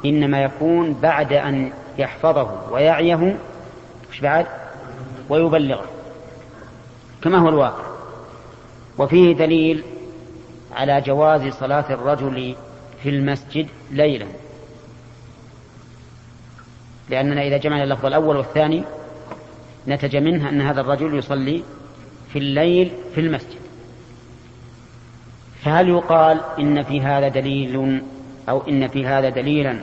إنما 0.05 0.43
يكون 0.43 0.93
بعد 1.03 1.33
أن 1.33 1.73
يحفظه 1.99 2.73
ويعيه 2.73 3.37
مش 4.13 4.21
بعد؟ 4.21 4.47
ويبلغه. 5.29 5.85
كما 7.23 7.39
هو 7.39 7.49
الواقع. 7.49 7.85
وفيه 8.99 9.33
دليل 9.33 9.85
على 10.73 11.01
جواز 11.01 11.53
صلاة 11.53 11.85
الرجل 11.91 12.55
في 13.03 13.09
المسجد 13.09 13.67
ليلا. 13.91 14.27
لأننا 17.11 17.43
إذا 17.43 17.57
جمعنا 17.57 17.85
اللفظ 17.85 18.07
الأول 18.07 18.37
والثاني 18.37 18.85
نتج 19.89 20.17
منها 20.17 20.49
أن 20.49 20.61
هذا 20.61 20.81
الرجل 20.81 21.19
يصلي 21.19 21.63
في 22.33 22.39
الليل 22.39 22.93
في 23.15 23.21
المسجد. 23.21 23.59
فهل 25.65 25.89
يقال 25.89 26.41
إن 26.59 26.83
في 26.83 27.01
هذا 27.01 27.29
دليل 27.29 28.03
أو 28.49 28.63
إن 28.69 28.89
في 28.89 29.07
هذا 29.07 29.29
دليلا 29.29 29.81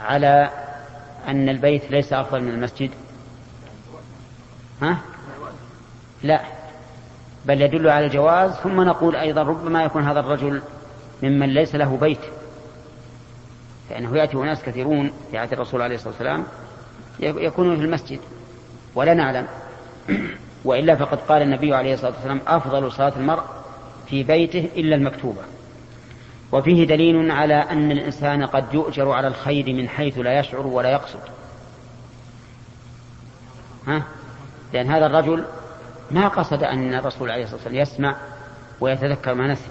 على 0.00 0.50
أن 1.28 1.48
البيت 1.48 1.90
ليس 1.90 2.12
أفضل 2.12 2.42
من 2.42 2.48
المسجد؟ 2.48 2.90
ها؟ 4.82 4.98
لا. 6.22 6.40
بل 7.44 7.62
يدل 7.62 7.88
على 7.88 8.06
الجواز. 8.06 8.50
ثم 8.50 8.80
نقول 8.80 9.16
أيضا 9.16 9.42
ربما 9.42 9.84
يكون 9.84 10.04
هذا 10.04 10.20
الرجل 10.20 10.62
ممن 11.22 11.48
ليس 11.48 11.74
له 11.74 11.96
بيت. 11.96 12.20
فإنه 13.90 14.16
يأتي 14.16 14.36
أناس 14.36 14.62
كثيرون 14.62 15.12
في 15.30 15.38
عهد 15.38 15.52
الرسول 15.52 15.82
عليه 15.82 15.94
الصلاة 15.94 16.12
والسلام 16.12 16.44
يكونون 17.20 17.76
في 17.76 17.82
المسجد. 17.82 18.20
ولا 18.94 19.14
نعلم. 19.14 19.46
وإلا 20.64 20.96
فقد 20.96 21.18
قال 21.18 21.42
النبي 21.42 21.74
عليه 21.74 21.94
الصلاة 21.94 22.12
والسلام 22.12 22.40
أفضل 22.46 22.92
صلاة 22.92 23.12
المرء 23.16 23.42
في 24.06 24.22
بيته 24.22 24.68
إلا 24.76 24.96
المكتوبة. 24.96 25.42
وفيه 26.52 26.86
دليل 26.86 27.30
على 27.30 27.54
أن 27.54 27.92
الإنسان 27.92 28.46
قد 28.46 28.74
يؤجر 28.74 29.10
على 29.10 29.28
الخير 29.28 29.74
من 29.74 29.88
حيث 29.88 30.18
لا 30.18 30.38
يشعر 30.38 30.66
ولا 30.66 30.90
يقصد. 30.92 31.20
ها؟ 33.86 34.02
لأن 34.72 34.90
هذا 34.90 35.06
الرجل 35.06 35.44
ما 36.10 36.28
قصد 36.28 36.62
أن 36.62 36.94
الرسول 36.94 37.30
عليه 37.30 37.42
الصلاة 37.44 37.56
والسلام 37.56 37.82
يسمع 37.82 38.16
ويتذكر 38.80 39.34
ما 39.34 39.52
نسي. 39.52 39.68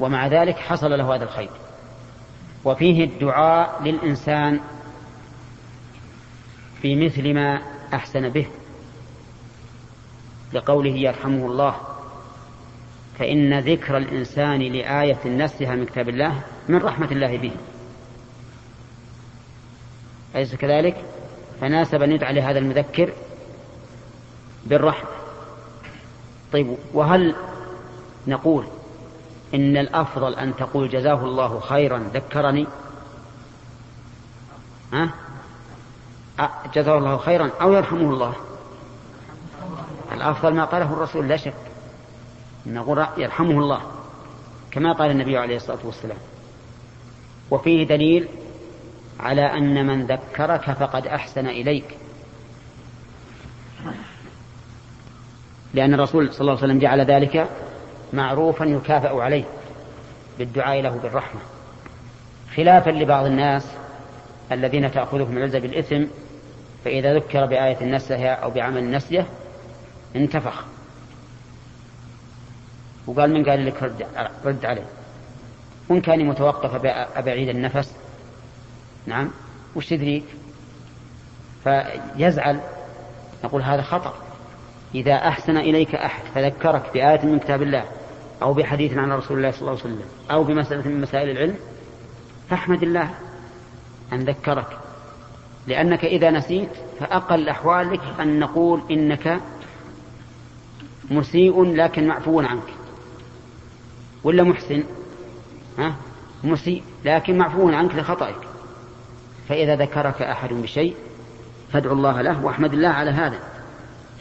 ومع 0.00 0.26
ذلك 0.26 0.56
حصل 0.56 0.98
له 0.98 1.14
هذا 1.14 1.24
الخير. 1.24 1.50
وفيه 2.64 3.04
الدعاء 3.04 3.82
للإنسان 3.82 4.60
في 6.82 7.06
مثل 7.06 7.34
ما 7.34 7.62
أحسن 7.94 8.28
به 8.28 8.46
لقوله 10.52 10.90
يرحمه 10.90 11.46
الله. 11.46 11.89
فإن 13.20 13.58
ذكر 13.58 13.96
الإنسان 13.96 14.60
لآية 14.60 15.26
نسها 15.26 15.74
من 15.74 15.84
كتاب 15.86 16.08
الله 16.08 16.42
من 16.68 16.78
رحمة 16.78 17.10
الله 17.10 17.36
به. 17.36 17.52
أليس 20.34 20.54
كذلك؟ 20.54 20.96
فناسب 21.60 22.02
أن 22.02 22.12
يدعى 22.12 22.32
لهذا 22.32 22.58
المذكر 22.58 23.12
بالرحمة. 24.66 25.08
طيب 26.52 26.76
وهل 26.94 27.34
نقول 28.26 28.66
إن 29.54 29.76
الأفضل 29.76 30.34
أن 30.34 30.56
تقول 30.56 30.88
جزاه 30.88 31.24
الله 31.24 31.60
خيرا 31.60 31.98
ذكرني؟ 31.98 32.66
ها؟ 34.92 35.10
جزاه 36.74 36.98
الله 36.98 37.16
خيرا 37.16 37.50
أو 37.60 37.72
يرحمه 37.72 38.10
الله؟ 38.10 38.34
الأفضل 40.12 40.54
ما 40.54 40.64
قاله 40.64 40.92
الرسول 40.92 41.28
لا 41.28 41.36
شك. 41.36 41.69
نقول 42.66 43.06
يرحمه 43.16 43.50
الله 43.50 43.80
كما 44.70 44.92
قال 44.92 45.10
النبي 45.10 45.38
عليه 45.38 45.56
الصلاة 45.56 45.78
والسلام. 45.84 46.18
وفيه 47.50 47.86
دليل 47.86 48.28
على 49.20 49.42
أن 49.42 49.86
من 49.86 50.06
ذكرك 50.06 50.70
فقد 50.70 51.06
أحسن 51.06 51.46
إليك. 51.46 51.96
لأن 55.74 55.94
الرسول 55.94 56.32
صلى 56.32 56.40
الله 56.40 56.52
عليه 56.52 56.62
وسلم 56.64 56.78
جعل 56.78 57.00
ذلك 57.00 57.48
معروفا 58.12 58.64
يكافأ 58.64 59.22
عليه 59.22 59.44
بالدعاء 60.38 60.80
له 60.80 60.98
بالرحمة. 61.02 61.40
خلافا 62.56 62.90
لبعض 62.90 63.26
الناس 63.26 63.66
الذين 64.52 64.90
تأخذهم 64.90 65.36
العزة 65.36 65.58
بالإثم 65.58 66.04
فإذا 66.84 67.14
ذكر 67.14 67.46
بآية 67.46 67.84
نسيها 67.84 68.34
أو 68.34 68.50
بعمل 68.50 68.90
نسيه 68.90 69.26
انتفخ. 70.16 70.64
وقال 73.10 73.32
من 73.34 73.44
قال 73.44 73.66
لك 73.66 73.82
رد, 73.82 74.06
رد 74.44 74.64
عليه؟ 74.64 74.86
وإن 75.88 76.00
كان 76.00 76.26
متوقف 76.26 76.74
أبعيد 77.16 77.48
النفس؟ 77.48 77.96
نعم. 79.06 79.30
وش 79.76 79.88
تدريك 79.88 80.24
فيزعل 81.64 82.60
نقول 83.44 83.62
هذا 83.62 83.82
خطأ. 83.82 84.14
إذا 84.94 85.14
أحسن 85.14 85.56
إليك 85.56 85.94
أحد 85.94 86.22
فذكرك 86.34 86.82
بآية 86.94 87.26
من 87.26 87.38
كتاب 87.38 87.62
الله 87.62 87.84
أو 88.42 88.54
بحديث 88.54 88.96
عن 88.96 89.12
رسول 89.12 89.36
الله 89.36 89.50
صلى 89.50 89.60
الله 89.60 89.70
عليه 89.70 89.80
وسلم 89.80 90.04
أو 90.30 90.44
بمسألة 90.44 90.88
من 90.88 91.00
مسائل 91.00 91.30
العلم 91.30 91.56
فاحمد 92.50 92.82
الله 92.82 93.10
أن 94.12 94.20
ذكرك. 94.20 94.78
لأنك 95.66 96.04
إذا 96.04 96.30
نسيت 96.30 96.70
فأقل 97.00 97.48
أحوالك 97.48 98.00
أن 98.20 98.38
نقول 98.38 98.80
إنك 98.90 99.40
مسيء 101.10 101.64
لكن 101.64 102.06
معفو 102.06 102.40
عنك. 102.40 102.79
ولا 104.24 104.42
محسن؟ 104.42 104.84
ها؟ 105.78 105.96
مسيء 106.44 106.82
لكن 107.04 107.38
معفو 107.38 107.68
عنك 107.68 107.94
لخطئك 107.94 108.36
فإذا 109.48 109.76
ذكرك 109.76 110.22
أحد 110.22 110.52
بشيء 110.52 110.94
فادعوا 111.72 111.94
الله 111.94 112.22
له 112.22 112.44
واحمد 112.44 112.72
الله 112.72 112.88
على 112.88 113.10
هذا 113.10 113.38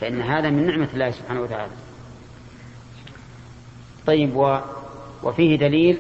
فإن 0.01 0.21
هذا 0.21 0.49
من 0.49 0.67
نعمة 0.67 0.89
الله 0.93 1.11
سبحانه 1.11 1.41
وتعالى. 1.41 1.71
طيب 4.07 4.35
و 4.35 4.59
وفيه 5.23 5.55
دليل 5.55 5.99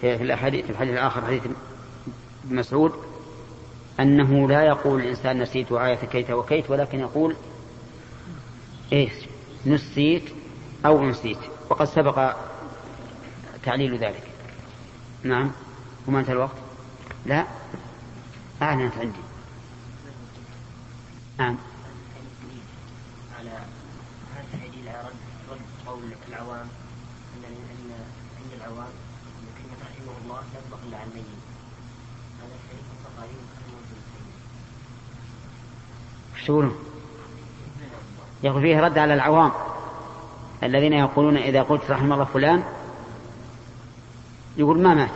في 0.00 0.22
الحديث 0.22 0.64
في 0.64 0.70
الحديث 0.70 0.92
الآخر 0.92 1.24
حديث 1.24 1.42
مسعود 2.50 2.92
أنه 4.00 4.48
لا 4.48 4.62
يقول 4.62 5.00
الإنسان 5.00 5.42
نسيت 5.42 5.72
آية 5.72 5.94
كيت 5.94 6.30
وكيت 6.30 6.70
ولكن 6.70 7.00
يقول 7.00 7.34
إيش؟ 8.92 9.12
نسيت 9.66 10.22
أو 10.86 11.04
نسيت 11.04 11.38
وقد 11.70 11.84
سبق 11.84 12.36
تعليل 13.68 13.98
ذلك. 13.98 14.22
نعم. 15.22 15.50
وما 16.06 16.20
انتهى 16.20 16.32
الوقت؟ 16.32 16.56
لا. 17.26 17.44
أعلنت 18.62 18.92
عندي 18.98 19.18
نعم. 21.38 21.56
على 23.38 23.50
هذا 23.50 24.44
الدليل 24.54 24.88
على 24.88 25.08
رد 25.08 25.14
رد 25.50 25.60
قول 25.86 26.02
العوام؟ 26.28 26.66
ان 27.36 27.44
ان 27.44 27.92
عند 28.38 28.52
العوام 28.56 28.92
ان 29.38 29.46
كلمه 29.58 29.80
رحمه 29.90 30.12
الله 30.24 30.40
لا 30.54 30.60
تطلق 30.60 30.80
إلا 30.88 30.96
على 30.96 31.06
الميت. 31.10 31.26
هذا 32.38 32.54
الحديث 32.54 32.86
البخاري 32.98 33.36
شو 36.46 36.68
يقول 38.42 38.62
فيه 38.62 38.80
رد 38.80 38.98
على 38.98 39.14
العوام 39.14 39.52
الذين 40.62 40.92
يقولون 40.92 41.36
إذا 41.36 41.62
قلت 41.62 41.90
رحم 41.90 42.12
الله 42.12 42.24
فلان 42.24 42.77
يقول 44.58 44.82
ما 44.82 44.94
مات. 44.94 45.10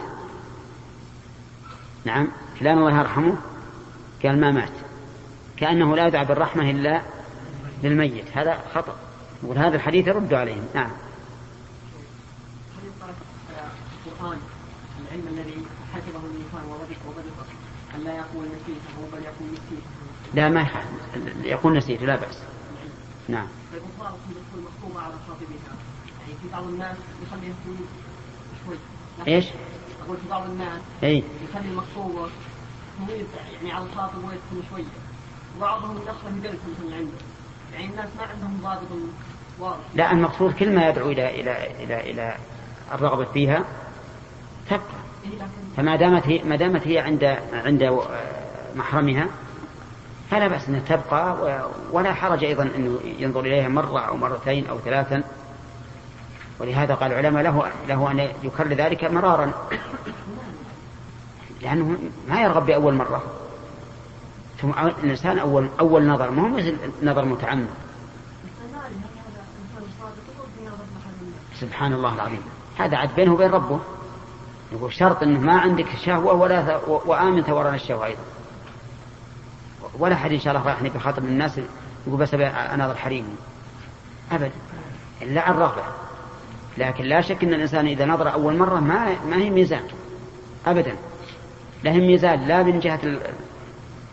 نعم. 2.04 2.28
فلان 2.60 2.78
الله 2.78 2.98
يرحمه 2.98 3.36
قال 4.22 4.40
ما 4.40 4.50
مات. 4.50 4.72
كأنه 5.56 5.96
لا 5.96 6.06
يدعى 6.06 6.24
بالرحمة 6.24 6.70
إلا 6.70 7.02
للميت. 7.82 8.36
هذا 8.36 8.64
خطأ. 8.74 8.96
يقول 9.42 9.58
هذا 9.58 9.76
الحديث 9.76 10.06
يرد 10.06 10.34
عليهم. 10.34 10.66
نعم. 10.74 10.90
القرآن 14.06 14.38
العلم 15.00 15.28
الذي 15.28 15.66
حفظه 15.94 16.18
الإنسان 16.18 16.64
وبدأ 17.08 17.32
أن 17.94 18.04
لا 18.04 18.16
يقول 18.16 18.44
نسيته 18.46 19.08
بل 19.12 19.22
يقول 19.24 19.48
نسيته 19.52 19.86
لا 20.34 20.48
ما 20.48 20.66
يقول 21.44 21.76
نسيته 21.76 22.06
لا 22.06 22.16
بأس. 22.16 22.38
نعم. 23.28 23.46
تكون 23.72 24.62
مخطوبة 24.64 25.00
على 25.00 25.14
خاطبها. 25.28 25.76
يعني 26.20 26.38
في 26.42 26.48
بعض 26.52 26.64
الناس 26.64 26.96
شوي. 28.66 28.76
إيش؟ 29.28 29.44
أقول 30.04 30.16
في 30.16 30.28
بعض 30.30 30.50
الناس. 30.50 30.80
إي. 31.02 31.24
يخلي 31.50 31.68
تميز 32.98 33.26
يعني 33.54 33.72
على 33.72 33.84
الخاطب 33.84 34.18
ويكون 34.18 34.62
شوية. 34.70 34.84
وبعضهم 35.56 35.96
يدخل 35.96 36.30
بدرس 36.30 36.54
مثلا 36.54 36.96
عنده 36.96 37.12
يعني 37.72 37.84
الناس 37.84 38.08
ما 38.18 38.22
عندهم 38.22 38.60
ضابط 38.62 38.88
واضح. 39.58 39.84
لا 39.94 40.12
المقصود 40.12 40.52
كل 40.52 40.74
ما 40.74 40.88
يدعو 40.88 41.10
إلى 41.10 41.40
إلى 41.40 41.84
إلى 41.84 42.10
إلى 42.10 42.36
الرغبة 42.92 43.24
فيها 43.24 43.64
تبقى. 44.70 45.02
فما 45.76 45.96
دامت 45.96 46.26
هي 46.26 46.42
ما 46.42 46.56
دامت 46.56 46.86
هي 46.86 46.98
عند 46.98 47.24
عند 47.52 48.00
محرمها 48.76 49.26
فلا 50.30 50.48
بأس 50.48 50.68
أنها 50.68 50.80
تبقى 50.80 51.68
ولا 51.92 52.14
حرج 52.14 52.44
أيضا 52.44 52.62
أنه 52.62 53.00
ينظر 53.18 53.40
إليها 53.40 53.68
مرة 53.68 54.00
أو 54.00 54.16
مرتين 54.16 54.66
أو 54.66 54.78
ثلاثا. 54.78 55.22
ولهذا 56.62 56.94
قال 56.94 57.12
العلماء 57.12 57.42
له 57.42 57.72
له 57.88 58.10
أن 58.10 58.28
يكرر 58.42 58.68
ذلك 58.68 59.04
مرارا. 59.04 59.52
لأنه 61.62 61.98
ما 62.28 62.42
يرغب 62.42 62.66
بأول 62.66 62.94
مرة. 62.94 63.22
ثم 64.60 64.70
الإنسان 64.70 65.38
أول 65.38 65.68
أول 65.80 66.06
نظر 66.06 66.30
ما 66.30 66.42
هو 66.42 66.48
مثل 66.48 66.76
نظر 67.02 67.24
متعمد. 67.24 67.68
سبحان 71.60 71.92
الله 71.92 72.14
العظيم. 72.14 72.42
هذا 72.78 72.96
عاد 72.96 73.14
بينه 73.14 73.32
وبين 73.32 73.50
ربه. 73.50 73.80
يقول 74.72 74.92
شرط 74.92 75.22
إنه 75.22 75.40
ما 75.40 75.60
عندك 75.60 75.86
شهوة 76.04 76.32
ولا 76.32 76.80
وآمن 76.86 77.42
ثوران 77.42 77.74
الشهوة 77.74 78.06
أيضا. 78.06 78.22
ولا 79.98 80.16
حد 80.16 80.32
إن 80.32 80.40
شاء 80.40 80.56
الله 80.56 80.68
راح 80.68 80.82
بخاطر 80.82 81.22
الناس. 81.22 81.60
يقول 82.06 82.20
بس 82.20 82.34
أناظر 82.34 82.94
حريم. 82.94 83.36
أبدا. 84.32 84.50
إلا 85.22 85.40
عن 85.40 85.54
رغبة 85.54 85.82
لكن 86.78 87.04
لا 87.04 87.20
شك 87.20 87.44
أن 87.44 87.54
الإنسان 87.54 87.86
إذا 87.86 88.06
نظر 88.06 88.32
أول 88.32 88.56
مرة 88.56 88.80
ما 88.80 89.24
ما 89.24 89.36
هي 89.36 89.50
ميزان 89.50 89.82
أبدا. 90.66 90.96
لا 91.84 91.92
هي 91.92 92.00
ميزان 92.00 92.48
لا 92.48 92.62
من 92.62 92.80
جهة 92.80 93.00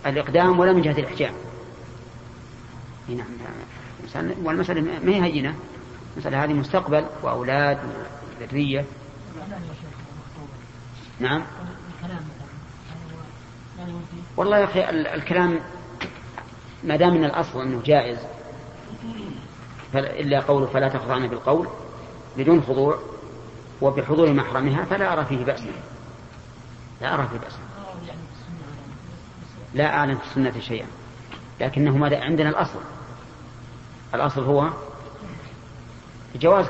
الإقدام 0.06 0.60
ولا 0.60 0.74
من 0.74 0.82
جهة 0.82 1.00
الإحجام. 1.00 1.34
نعم 3.10 3.26
والمسألة 4.44 4.82
ما 4.82 5.12
هي 5.16 5.24
هينة. 5.24 5.56
المسألة 6.14 6.44
هذه 6.44 6.54
مستقبل 6.54 7.06
وأولاد 7.24 7.78
وذرية. 8.42 8.86
نعم. 11.20 11.44
والله 14.38 14.58
يا 14.58 14.64
أخي 14.64 14.90
الكلام 14.90 15.60
ما 16.84 16.96
دام 16.96 17.14
من 17.14 17.26
الأصل 17.26 17.62
أنه 17.62 17.82
جائز 17.86 18.18
إلا 19.96 20.40
قوله 20.40 20.66
فلا 20.66 20.90
تخضعن 20.90 21.28
بالقول. 21.28 21.68
بدون 22.40 22.62
خضوع 22.62 23.00
وبحضور 23.82 24.34
محرمها 24.34 24.86
فلا 24.86 25.14
أرى 25.14 25.26
فيه 25.26 25.46
بأسا 25.46 25.72
لا 27.02 27.14
أرى 27.14 27.28
فيه 27.32 27.38
بأسا 27.38 27.60
لا 29.74 29.96
أعلم 29.98 30.18
في 30.18 30.26
السنة 30.30 30.60
شيئا. 30.60 30.86
لكنه 31.62 31.98
ماذا؟ 31.98 32.20
عندنا 32.24 32.50
الأصل. 32.50 32.80
الأصل 34.14 34.44
هو 34.44 34.70
جواز 36.36 36.66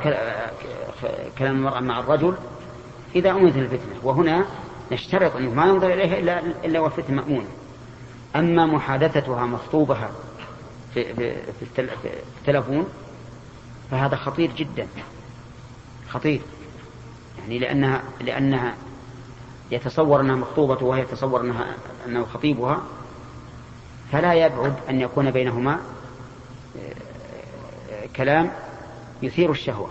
كلام 1.38 1.56
المرأة 1.56 1.80
مع 1.80 2.00
الرجل 2.00 2.36
إذا 3.16 3.32
أمنت 3.32 3.56
الفتنة 3.56 3.96
وهنا 4.04 4.46
نشترط 4.92 5.36
أنه 5.36 5.54
ما 5.54 5.66
ينظر 5.66 5.94
إليها 5.94 6.20
إلا, 6.20 6.40
إلا 6.40 6.80
والفتنة 6.80 7.16
مأمونة. 7.16 7.48
أما 8.36 8.66
محادثتها 8.66 9.46
مخطوبها 9.46 10.12
في, 10.94 11.14
في, 11.14 11.36
في 11.76 11.82
التلفون 12.40 12.88
فهذا 13.92 14.16
خطير 14.16 14.52
جدا. 14.52 14.88
خطير. 16.10 16.41
يعني 17.39 17.60
لأنها 17.60 18.04
لأنها 18.22 18.76
يتصور 19.72 20.22
أنها 20.22 20.36
مخطوبة 20.36 20.86
وهي 20.86 21.02
يتصور 21.02 21.41
أنها 21.41 21.76
أنه 22.06 22.26
خطيبها 22.26 22.84
فلا 24.12 24.34
يبعد 24.34 24.74
أن 24.89 25.02
يكون 25.02 25.32
بينهما 25.32 25.80
آه، 26.80 28.06
كلام 28.15 28.52
يثير 29.22 29.52
الشهوة. 29.52 29.89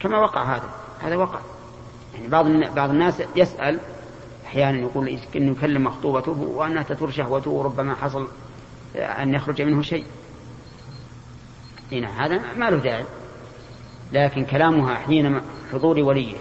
كما 0.00 0.18
وقع 0.18 0.56
هذا. 0.56 0.70
هذا 1.00 1.16
وقع. 1.16 1.40
يعني 2.14 2.28
بعض 2.28 2.46
بعض 2.74 2.90
الناس 2.90 3.22
يسأل 3.36 3.80
أحيانا 4.46 4.78
يقول 4.78 5.18
إنه 5.36 5.50
يكلم 5.52 5.84
مخطوبته 5.84 6.32
وأنها 6.32 6.82
تثور 6.82 7.10
شهوته 7.10 7.50
وربما 7.50 7.94
حصل 7.94 8.28
أن 8.96 9.34
يخرج 9.34 9.62
منه 9.62 9.82
شيء. 9.82 10.04
هنا 11.92 12.26
هذا 12.26 12.40
ما 12.56 12.70
له 12.70 12.76
داعي. 12.76 13.04
لكن 14.12 14.44
كلامها 14.44 14.94
حين 14.94 15.40
حضور 15.72 15.98
وليه 15.98 16.36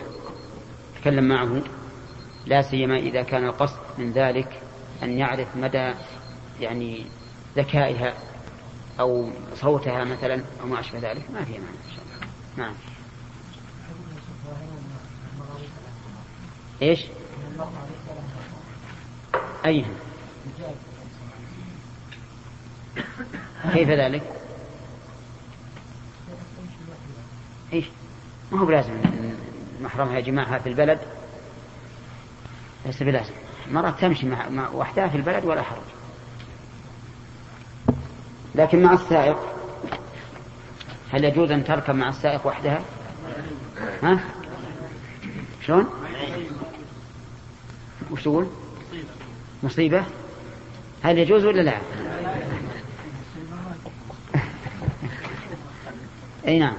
تكلم 1.02 1.24
معه 1.24 1.62
لا 2.46 2.62
سيما 2.62 2.98
إذا 2.98 3.24
كان 3.24 3.46
القصد 3.46 3.80
من 3.98 4.12
ذلك 4.12 4.62
أن 5.04 5.18
يعرف 5.18 5.56
مدى 5.56 5.94
يعني 6.60 7.06
ذكائها 7.56 8.14
أو 9.00 9.30
صوتها 9.56 10.04
مثلا 10.04 10.44
أو 10.62 10.68
ما 10.68 10.80
أشبه 10.80 11.00
ذلك 11.00 11.32
ما 11.32 11.46
فيها 11.46 11.60
معنى 11.60 11.78
إن 11.86 11.96
شاء 11.96 12.06
الله. 12.06 12.28
نعم. 12.58 12.74
إيش؟ 16.82 17.06
أيها 19.66 19.88
كيف 23.74 23.90
ذلك؟ 23.90 24.41
إيش؟ 27.74 27.86
ما 28.52 28.60
هو 28.60 28.66
بلازم 28.66 28.94
محرمها 29.82 30.18
يجمعها 30.18 30.60
في 30.60 30.70
البلد. 30.70 31.00
ليس 32.86 33.04
بلازم. 33.04 33.34
مرة 33.72 33.90
تمشي 33.90 34.26
مع 34.28 34.70
وحدها 34.70 35.08
في 35.08 35.18
البلد 35.18 35.46
ولا 35.46 35.62
حرج. 35.62 35.82
لكن 38.56 38.84
مع 38.84 38.94
السائق 38.94 39.38
هل 41.12 41.24
يجوز 41.24 41.52
أن 41.52 41.64
تركب 41.64 41.96
مع 41.96 42.10
السائق 42.10 42.48
وحدها؟ 42.48 42.82
ها؟ 44.04 44.20
شلون؟ 45.66 45.90
وش 48.12 48.24
تقول؟ 48.24 48.48
مصيبة. 49.64 50.04
هل 51.04 51.18
يجوز 51.18 51.46
ولا 51.46 51.62
لا؟ 51.62 51.74
إي 56.48 56.60
نعم. 56.60 56.76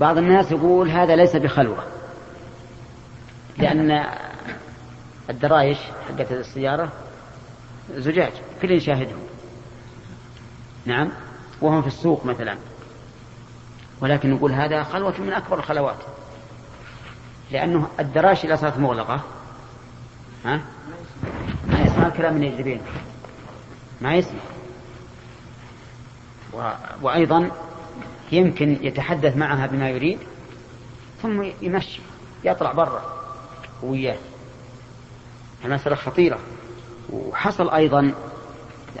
بعض 0.00 0.18
الناس 0.18 0.52
يقول 0.52 0.90
هذا 0.90 1.16
ليس 1.16 1.36
بخلوة 1.36 1.84
لأن 3.58 4.04
الدرايش 5.30 5.78
حقت 6.08 6.32
السيارة 6.32 6.92
زجاج 7.94 8.32
كل 8.62 8.70
يشاهدهم. 8.70 9.22
نعم 10.86 11.08
وهم 11.60 11.82
في 11.82 11.88
السوق 11.88 12.26
مثلا. 12.26 12.56
ولكن 14.00 14.30
نقول 14.30 14.52
هذا 14.52 14.82
خلوة 14.82 15.20
من 15.20 15.32
أكبر 15.32 15.58
الخلوات. 15.58 15.96
لأنه 17.50 17.88
الدراش 18.00 18.44
إذا 18.44 18.56
صارت 18.56 18.78
مغلقة. 18.78 19.20
ها؟ 20.44 20.60
ما 21.66 21.80
يسمع 21.80 22.06
الكلام 22.06 22.34
من 22.34 22.42
يجري 22.42 22.80
ما 24.00 24.14
يسمع. 24.14 24.40
و... 26.52 26.70
وأيضا 27.02 27.50
يمكن 28.32 28.78
يتحدث 28.82 29.36
معها 29.36 29.66
بما 29.66 29.90
يريد 29.90 30.18
ثم 31.22 31.42
يمشي 31.62 32.00
يطلع 32.44 32.72
برا 32.72 33.02
وياه. 33.82 34.18
المسألة 35.64 35.96
خطيرة. 35.96 36.38
وحصل 37.12 37.70
أيضا 37.70 38.14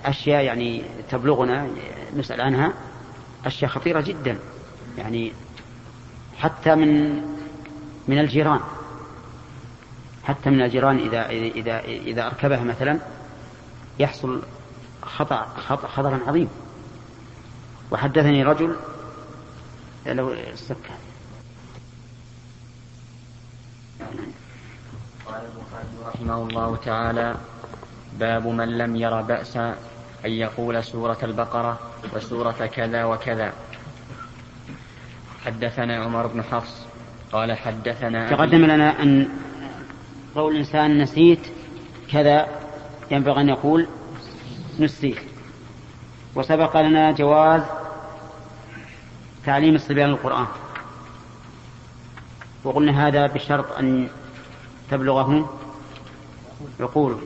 أشياء 0.04 0.44
يعني 0.44 0.82
تبلغنا 1.10 1.70
نسأل 2.16 2.40
عنها 2.40 2.72
أشياء 3.44 3.70
خطيرة 3.70 4.00
جدا. 4.00 4.38
يعني 4.98 5.32
حتى 6.38 6.74
من 6.74 7.22
من 8.08 8.18
الجيران. 8.18 8.60
حتى 10.24 10.50
من 10.50 10.62
الجيران 10.62 10.98
إذا 10.98 11.30
إذا 11.30 11.80
إذا 11.80 12.26
أركبها 12.26 12.64
مثلا 12.64 12.98
يحصل 13.98 14.42
خطأ 15.02 15.44
خطأ 15.44 15.88
خطرا 15.88 16.20
عظيم. 16.26 16.48
وحدثني 17.90 18.44
رجل 18.44 18.76
لو 20.06 20.32
السكة. 20.32 20.94
قال 25.26 25.40
البخاري 25.40 26.14
رحمه 26.14 26.42
الله 26.42 26.76
تعالى 26.76 27.36
باب 28.18 28.46
من 28.46 28.78
لم 28.78 28.96
ير 28.96 29.20
بأسا 29.20 29.76
أن 30.24 30.30
يقول 30.30 30.84
سورة 30.84 31.18
البقرة 31.22 31.78
وسورة 32.14 32.66
كذا 32.66 33.04
وكذا. 33.04 33.52
حدثنا 35.44 36.04
عمر 36.04 36.26
بن 36.26 36.42
حفص 36.42 36.86
قال 37.32 37.52
حدثنا 37.52 38.30
تقدم 38.30 38.64
لنا 38.64 39.02
أن 39.02 39.28
قول 40.34 40.52
الإنسان 40.52 40.98
نسيت 40.98 41.46
كذا 42.12 42.48
ينبغي 43.10 43.40
أن 43.40 43.48
يقول 43.48 43.88
نسيت. 44.78 45.18
وسبق 46.34 46.76
لنا 46.76 47.12
جواز 47.12 47.62
تعليم 49.44 49.74
الصبيان 49.74 50.10
القرآن. 50.10 50.46
وقلنا 52.64 53.08
هذا 53.08 53.26
بشرط 53.26 53.72
أن 53.72 54.08
تبلغه 54.90 55.58
عقوله. 56.80 57.20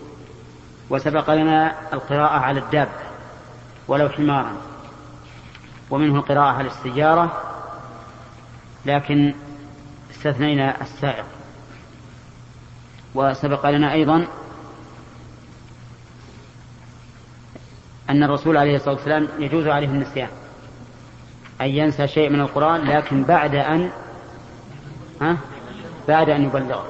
وسبق 0.91 1.31
لنا 1.31 1.75
القراءة 1.93 2.39
على 2.39 2.61
الداب 2.61 2.89
ولو 3.89 4.09
حمارا. 4.09 4.57
ومنه 5.91 6.17
القراءة 6.17 6.53
على 6.53 6.69
السيارة 6.69 7.43
لكن 8.87 9.35
استثنينا 10.11 10.81
السائق. 10.81 11.25
وسبق 13.15 13.71
لنا 13.71 13.93
أيضا 13.93 14.27
أن 18.11 18.23
الرسول 18.23 18.57
عليه 18.57 18.77
الصلاة 18.77 18.95
والسلام 18.95 19.29
يجوز 19.39 19.67
عليه 19.67 19.89
النسيان. 19.89 20.29
أن 21.61 21.67
ينسى 21.67 22.09
شيء 22.09 22.31
من 22.31 22.41
القرآن 22.41 22.85
لكن 22.85 23.25
بعد 23.25 23.55
أن 23.55 23.91
ها؟ 25.21 25.37
بعد 26.09 26.31
أن 26.31 26.45
يبلغه. 26.45 26.87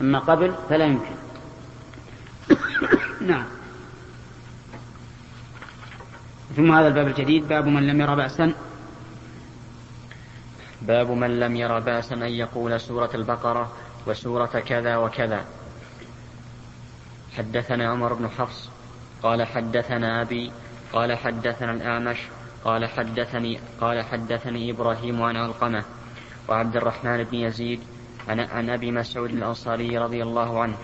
أما 0.00 0.18
قبل 0.18 0.54
فلا 0.68 0.84
يمكن. 0.84 1.14
نعم. 3.30 3.44
ثم 6.56 6.72
هذا 6.72 6.88
الباب 6.88 7.06
الجديد 7.06 7.48
باب 7.48 7.66
من 7.66 7.86
لم 7.86 8.00
يرى 8.00 8.16
بأسا. 8.16 8.52
باب 10.82 11.10
من 11.10 11.40
لم 11.40 11.56
ير 11.56 11.78
بأسا 11.78 12.14
أن 12.14 12.22
يقول 12.22 12.80
سورة 12.80 13.10
البقرة 13.14 13.72
وسورة 14.06 14.62
كذا 14.66 14.96
وكذا. 14.96 15.44
حدثنا 17.36 17.90
عمر 17.90 18.12
بن 18.12 18.28
حفص 18.28 18.70
قال 19.22 19.46
حدثنا 19.46 20.22
أبي 20.22 20.52
قال 20.92 21.18
حدثنا 21.18 21.72
الأعمش 21.72 22.18
قال 22.64 22.86
حدثني 22.86 23.60
قال 23.80 24.02
حدثني 24.04 24.70
إبراهيم 24.70 25.22
عن 25.22 25.36
علقمة 25.36 25.84
وعبد 26.48 26.76
الرحمن 26.76 27.24
بن 27.24 27.34
يزيد 27.34 27.80
عن, 28.28 28.40
عن 28.40 28.70
أبي 28.70 28.90
مسعود 28.90 29.30
الأنصاري 29.30 29.98
رضي 29.98 30.22
الله 30.22 30.60
عنه. 30.62 30.76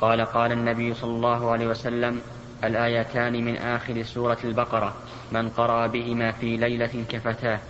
قال 0.00 0.20
قال 0.20 0.52
النبي 0.52 0.94
صلى 0.94 1.10
الله 1.10 1.50
عليه 1.50 1.66
وسلم 1.66 2.20
الآيتان 2.64 3.44
من 3.44 3.56
آخر 3.56 4.02
سورة 4.02 4.38
البقرة 4.44 4.94
من 5.32 5.48
قرأ 5.48 5.86
بهما 5.86 6.32
في 6.32 6.56
ليلة 6.56 7.04
كفتاه. 7.08 7.60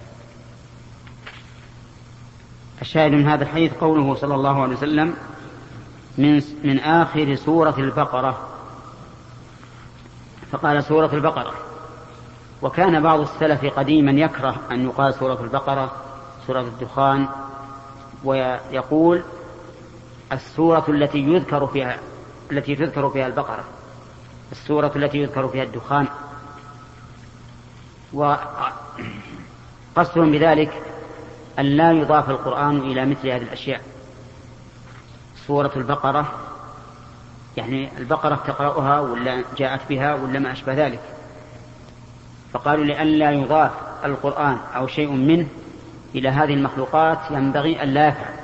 الشاهد 2.80 3.12
من 3.12 3.28
هذا 3.28 3.44
الحديث 3.44 3.72
قوله 3.72 4.14
صلى 4.14 4.34
الله 4.34 4.62
عليه 4.62 4.76
وسلم 4.76 5.16
من 6.18 6.42
من 6.64 6.78
آخر 6.78 7.34
سورة 7.34 7.74
البقرة. 7.78 8.48
فقال 10.52 10.84
سورة 10.84 11.14
البقرة. 11.14 11.71
وكان 12.62 13.02
بعض 13.02 13.20
السلف 13.20 13.64
قديما 13.78 14.12
يكره 14.12 14.56
أن 14.70 14.84
يقال 14.84 15.14
سورة 15.14 15.42
البقرة 15.42 15.92
سورة 16.46 16.60
الدخان 16.60 17.28
ويقول 18.24 19.22
السورة 20.32 20.84
التي 20.88 21.18
يذكر 21.18 21.66
فيها 21.66 21.98
التي 22.52 22.76
تذكر 22.76 23.10
فيها 23.10 23.26
البقرة 23.26 23.64
السورة 24.52 24.92
التي 24.96 25.18
يذكر 25.18 25.48
فيها 25.48 25.62
الدخان. 25.62 26.08
وقصدهم 28.12 28.42
بذلك 30.32 30.82
أن 31.58 31.64
لا 31.64 31.92
يضاف 31.92 32.30
القرآن 32.30 32.76
إلى 32.76 33.06
مثل 33.06 33.28
هذه 33.28 33.42
الأشياء. 33.42 33.80
سورة 35.46 35.72
البقرة 35.76 36.32
يعني 37.56 37.98
البقرة 37.98 38.34
تقرأها 38.46 39.00
ولا 39.00 39.44
جاءت 39.56 39.80
بها 39.88 40.14
ولا 40.14 40.38
ما 40.38 40.52
أشبه 40.52 40.74
ذلك. 40.74 41.00
فقالوا 42.52 42.84
لئلا 42.84 43.30
يضاف 43.30 43.70
القرآن 44.04 44.56
أو 44.76 44.86
شيء 44.86 45.10
منه 45.10 45.46
إلى 46.14 46.28
هذه 46.28 46.54
المخلوقات 46.54 47.18
ينبغي 47.30 47.82
أن 47.82 47.88
لا 47.88 48.08
يفعل. 48.08 48.34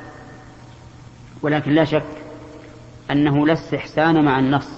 ولكن 1.42 1.72
لا 1.72 1.84
شك 1.84 2.02
أنه 3.10 3.46
لا 3.46 3.52
استحسان 3.52 4.24
مع 4.24 4.38
النص 4.38 4.68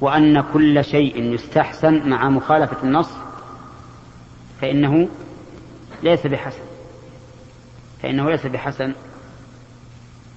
وأن 0.00 0.40
كل 0.52 0.84
شيء 0.84 1.22
يستحسن 1.22 2.08
مع 2.08 2.28
مخالفة 2.28 2.76
النص 2.82 3.10
فإنه 4.60 5.08
ليس 6.02 6.26
بحسن 6.26 6.62
فإنه 8.02 8.30
ليس 8.30 8.46
بحسن 8.46 8.92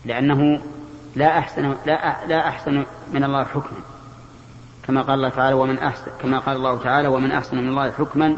لأنه 0.06 0.62
لا 1.15 1.38
أحسن 1.39 1.76
لا 2.28 2.48
أحسن 2.48 2.86
من 3.13 3.24
الله 3.24 3.43
حكما 3.43 3.94
كما 4.88 5.02
قال 5.02 5.13
الله 5.13 5.30
تعالى 5.30 5.56
ومن 5.56 5.78
أحسن 5.78 6.12
كما 6.21 6.39
قال 6.39 6.58
الله 6.58 6.84
تعالى 6.84 7.08
ومن 7.08 7.32
أحسن 7.32 7.58
من 7.58 7.69
الله 7.69 7.91
حكما 7.91 8.38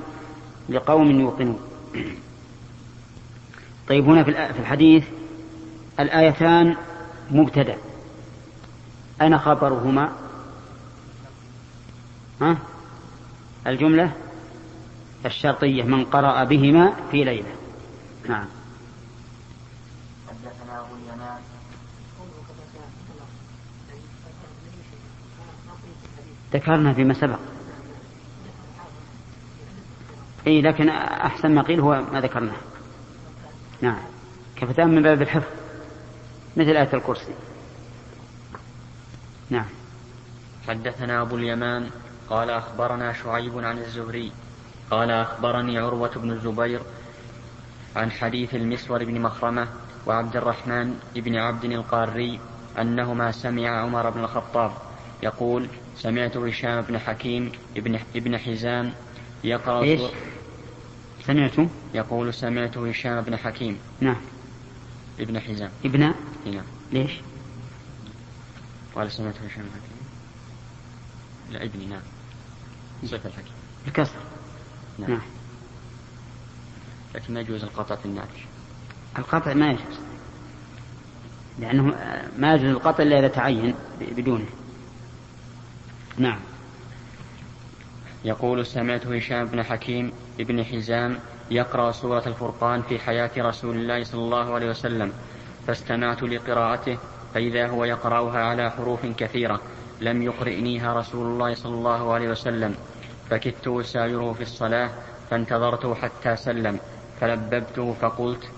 لقوم 0.69 1.11
يوقنون. 1.11 1.59
طيب 3.89 4.09
هنا 4.09 4.23
في 4.23 4.59
الحديث 4.59 5.03
الآيتان 5.99 6.75
مبتدأ. 7.31 7.77
أين 9.21 9.37
خبرهما. 9.37 10.11
ها؟ 12.41 12.57
الجملة 13.67 14.11
الشرطية 15.25 15.83
من 15.83 16.05
قرأ 16.05 16.43
بهما 16.43 16.93
في 17.11 17.23
ليلة. 17.23 17.55
نعم 18.29 18.45
حدثنا 20.27 20.79
أبو 20.79 20.95
اليمان 20.95 21.41
ذكرنا 26.53 26.93
فيما 26.93 27.13
سبق. 27.13 27.39
إي 30.47 30.61
لكن 30.61 30.89
أحسن 30.89 31.55
ما 31.55 31.61
قيل 31.61 31.79
هو 31.79 32.01
ما 32.13 32.21
ذكرناه. 32.21 32.57
نعم. 33.81 33.99
كفتان 34.55 34.95
من 34.95 35.01
باب 35.01 35.21
الحفظ؟ 35.21 35.51
مثل 36.57 36.69
آية 36.69 36.93
الكرسي. 36.93 37.33
نعم. 39.49 39.65
حدثنا 40.67 41.21
أبو 41.21 41.35
اليمان 41.35 41.89
قال 42.29 42.49
أخبرنا 42.49 43.13
شعيب 43.13 43.57
عن 43.57 43.77
الزهري. 43.77 44.31
قال 44.91 45.11
أخبرني 45.11 45.79
عروة 45.79 46.11
بن 46.15 46.31
الزبير 46.31 46.81
عن 47.95 48.11
حديث 48.11 48.55
المسور 48.55 49.03
بن 49.03 49.21
مخرمة 49.21 49.67
وعبد 50.05 50.35
الرحمن 50.35 50.99
بن 51.15 51.35
عبد 51.35 51.65
القاري 51.65 52.39
أنهما 52.79 53.31
سمع 53.31 53.69
عمر 53.81 54.09
بن 54.09 54.23
الخطاب 54.23 54.71
يقول 55.23 55.67
سمعت 55.97 56.37
هشام 56.37 56.81
بن 56.81 56.99
حكيم 56.99 57.51
ابن 57.77 57.99
ابن 58.15 58.37
حزام 58.37 58.93
يقرأ 59.43 59.83
إيش؟ 59.83 60.01
سمعت 61.27 61.69
يقول 61.93 62.33
سمعت 62.33 62.77
هشام 62.77 63.21
بن 63.21 63.37
حكيم 63.37 63.77
نعم. 64.01 64.21
ابن 65.19 65.39
حزام. 65.39 65.69
ابن؟ 65.85 65.99
نعم. 66.45 66.63
ليش؟ 66.91 67.11
قال 68.95 69.11
سمعت 69.11 69.35
هشام 69.35 69.63
بن 69.63 69.69
حكيم. 69.69 69.97
لا 71.51 71.63
ابني 71.63 71.85
نعم. 71.85 72.01
صفة 73.05 73.29
الحكيم 73.29 73.53
الكسر. 73.87 74.19
نعم. 74.99 75.11
نعم. 75.11 75.21
لكن 77.15 77.33
ما 77.33 77.39
يجوز 77.39 77.63
القطع 77.63 77.95
في 77.95 78.05
النعت 78.05 78.27
القطع 79.17 79.53
ما 79.53 79.71
يجوز. 79.71 79.97
لأنه 81.59 81.83
ما 82.37 82.53
يجوز 82.53 82.69
القطع 82.69 83.03
إلا 83.03 83.19
إذا 83.19 83.27
تعين 83.27 83.75
بدونه. 84.01 84.45
نعم. 86.17 86.39
يقول 88.25 88.65
سمعت 88.65 89.07
هشام 89.07 89.45
بن 89.45 89.63
حكيم 89.63 90.11
ابن 90.39 90.63
حزام 90.63 91.19
يقرأ 91.51 91.91
سورة 91.91 92.23
الفرقان 92.27 92.81
في 92.81 92.99
حياة 92.99 93.31
رسول 93.37 93.75
الله 93.75 94.03
صلى 94.03 94.21
الله 94.21 94.53
عليه 94.53 94.69
وسلم 94.69 95.13
فاستمعت 95.67 96.23
لقراءته 96.23 96.97
فإذا 97.33 97.67
هو 97.67 97.83
يقرأها 97.85 98.39
على 98.39 98.71
حروف 98.71 99.05
كثيرة 99.05 99.61
لم 100.01 100.21
يقرئنيها 100.21 100.93
رسول 100.93 101.25
الله 101.25 101.53
صلى 101.53 101.73
الله 101.73 102.13
عليه 102.13 102.29
وسلم 102.29 102.75
فكدت 103.29 103.67
أسايره 103.67 104.33
في 104.33 104.41
الصلاة 104.41 104.89
فانتظرته 105.29 105.95
حتى 105.95 106.35
سلم 106.35 106.79
فلببته 107.21 107.93
فقلت 108.01 108.49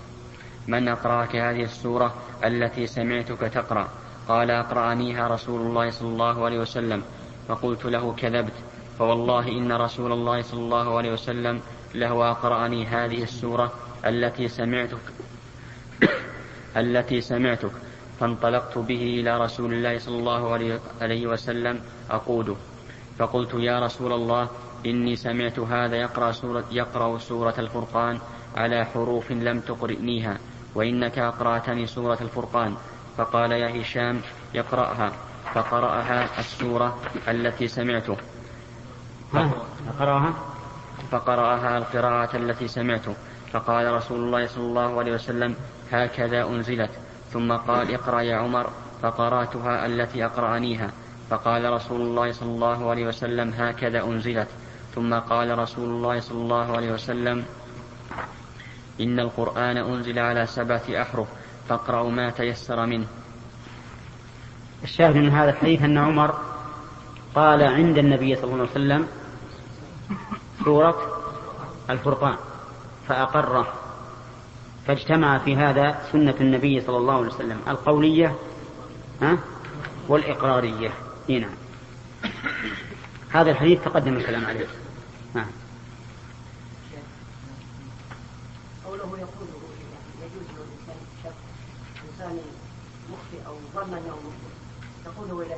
من 0.68 0.88
أقرأك 0.88 1.36
هذه 1.36 1.62
السورة 1.62 2.14
التي 2.44 2.86
سمعتك 2.86 3.40
تقرأ؟ 3.40 3.88
قال 4.28 4.50
أقرأنيها 4.50 5.28
رسول 5.28 5.60
الله 5.60 5.90
صلى 5.90 6.08
الله 6.08 6.44
عليه 6.44 6.58
وسلم 6.58 7.02
فقلت 7.48 7.84
له 7.84 8.14
كذبت 8.14 8.52
فوالله 8.98 9.48
إن 9.48 9.72
رسول 9.72 10.12
الله 10.12 10.42
صلى 10.42 10.60
الله 10.60 10.96
عليه 10.98 11.12
وسلم 11.12 11.60
له 11.94 12.30
أقرأني 12.30 12.86
هذه 12.86 13.22
السورة 13.22 13.72
التي 14.06 14.48
سمعتك 14.48 15.04
التي 16.76 17.20
سمعتك 17.20 17.72
فانطلقت 18.20 18.78
به 18.78 19.02
إلى 19.20 19.38
رسول 19.38 19.72
الله 19.72 19.98
صلى 19.98 20.18
الله 20.18 20.52
عليه 21.00 21.26
وسلم 21.26 21.80
أقوده. 22.10 22.56
فقلت 23.18 23.54
يا 23.54 23.80
رسول 23.80 24.12
الله 24.12 24.48
إني 24.86 25.16
سمعت 25.16 25.58
هذا 25.58 25.96
يقرأ 25.96 26.32
سورة, 26.32 26.64
يقرأ 26.70 27.18
سورة 27.18 27.54
الفرقان 27.58 28.18
على 28.56 28.84
حروف 28.84 29.32
لم 29.32 29.60
تقرئنيها 29.60 30.38
وإنك 30.74 31.18
أقرأتني 31.18 31.86
سورة 31.86 32.18
الفرقان. 32.20 32.76
فقال 33.16 33.52
يا 33.52 33.80
هشام 33.80 34.20
يقرأها 34.54 35.12
فقرأها 35.54 36.38
السورة 36.38 36.98
التي 37.28 37.68
سمعته. 37.68 38.16
قرأها 39.98 40.32
فقرأها 41.10 41.78
القراءة 41.78 42.36
التي 42.36 42.68
سمعته. 42.68 43.14
فقال 43.52 43.94
رسول 43.94 44.20
الله 44.20 44.46
صلى 44.46 44.64
الله 44.64 44.98
عليه 44.98 45.12
وسلم 45.12 45.54
هكذا 45.92 46.44
أنزلت. 46.44 46.90
ثم 47.32 47.52
قال 47.52 47.94
اقرأ 47.94 48.20
يا 48.20 48.36
عمر. 48.36 48.70
فقرأتها 49.02 49.86
التي 49.86 50.24
أقرأنيها. 50.24 50.90
فقال 51.30 51.72
رسول 51.72 52.00
الله 52.00 52.32
صلى 52.32 52.50
الله 52.50 52.90
عليه 52.90 53.06
وسلم 53.06 53.54
هكذا 53.54 54.04
أنزلت. 54.04 54.48
ثم 54.94 55.14
قال 55.14 55.58
رسول 55.58 55.88
الله 55.88 56.20
صلى 56.20 56.38
الله 56.38 56.76
عليه 56.76 56.92
وسلم 56.92 57.44
إن 59.00 59.20
القرآن 59.20 59.76
أنزل 59.76 60.18
على 60.18 60.46
سبعة 60.46 60.82
أحرف 60.90 61.28
فاقرأوا 61.68 62.10
ما 62.10 62.30
تيسر 62.30 62.86
منه. 62.86 63.06
الشاهد 64.84 65.16
من 65.16 65.28
هذا 65.28 65.50
الحديث 65.50 65.82
أن 65.82 65.98
عمر 65.98 66.34
قال 67.34 67.62
عند 67.62 67.98
النبي 67.98 68.36
صلى 68.36 68.44
الله 68.44 68.54
عليه 68.54 68.70
وسلم 68.70 69.06
سورة 70.64 70.96
الفرقان 71.90 72.36
فأقره 73.08 73.72
فاجتمع 74.86 75.38
في 75.38 75.56
هذا 75.56 76.00
سنة 76.12 76.34
النبي 76.40 76.80
صلى 76.80 76.96
الله 76.96 77.14
عليه 77.14 77.26
وسلم 77.26 77.60
القولية 77.68 78.34
ها 79.22 79.38
والإقرارية. 80.08 80.90
نعم. 81.28 81.50
هذا 83.30 83.50
الحديث 83.50 83.84
تقدم 83.84 84.16
الكلام 84.16 84.44
عليه. 84.46 84.66
نعم. 85.34 85.46
قوله 88.84 89.18
يقول 89.18 89.48
يجوز 90.22 90.46
للإنسان 90.56 91.32
إنسان 92.08 92.38
أو 93.46 93.54
ظن 93.74 93.94
أنه 93.94 94.16
تقوله 95.20 95.42
إلى 95.46 95.56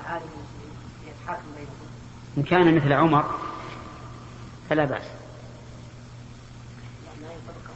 العالم 0.00 0.24
المسلم 0.24 0.70
يتحاكم 1.06 1.42
بينهم. 1.56 1.74
إن 2.38 2.42
كان 2.42 2.76
مثل 2.76 2.92
عمر 2.92 3.24
فلا 4.70 4.84
بأس. 4.84 5.02
لا 7.22 7.28
ينطبق 7.32 7.70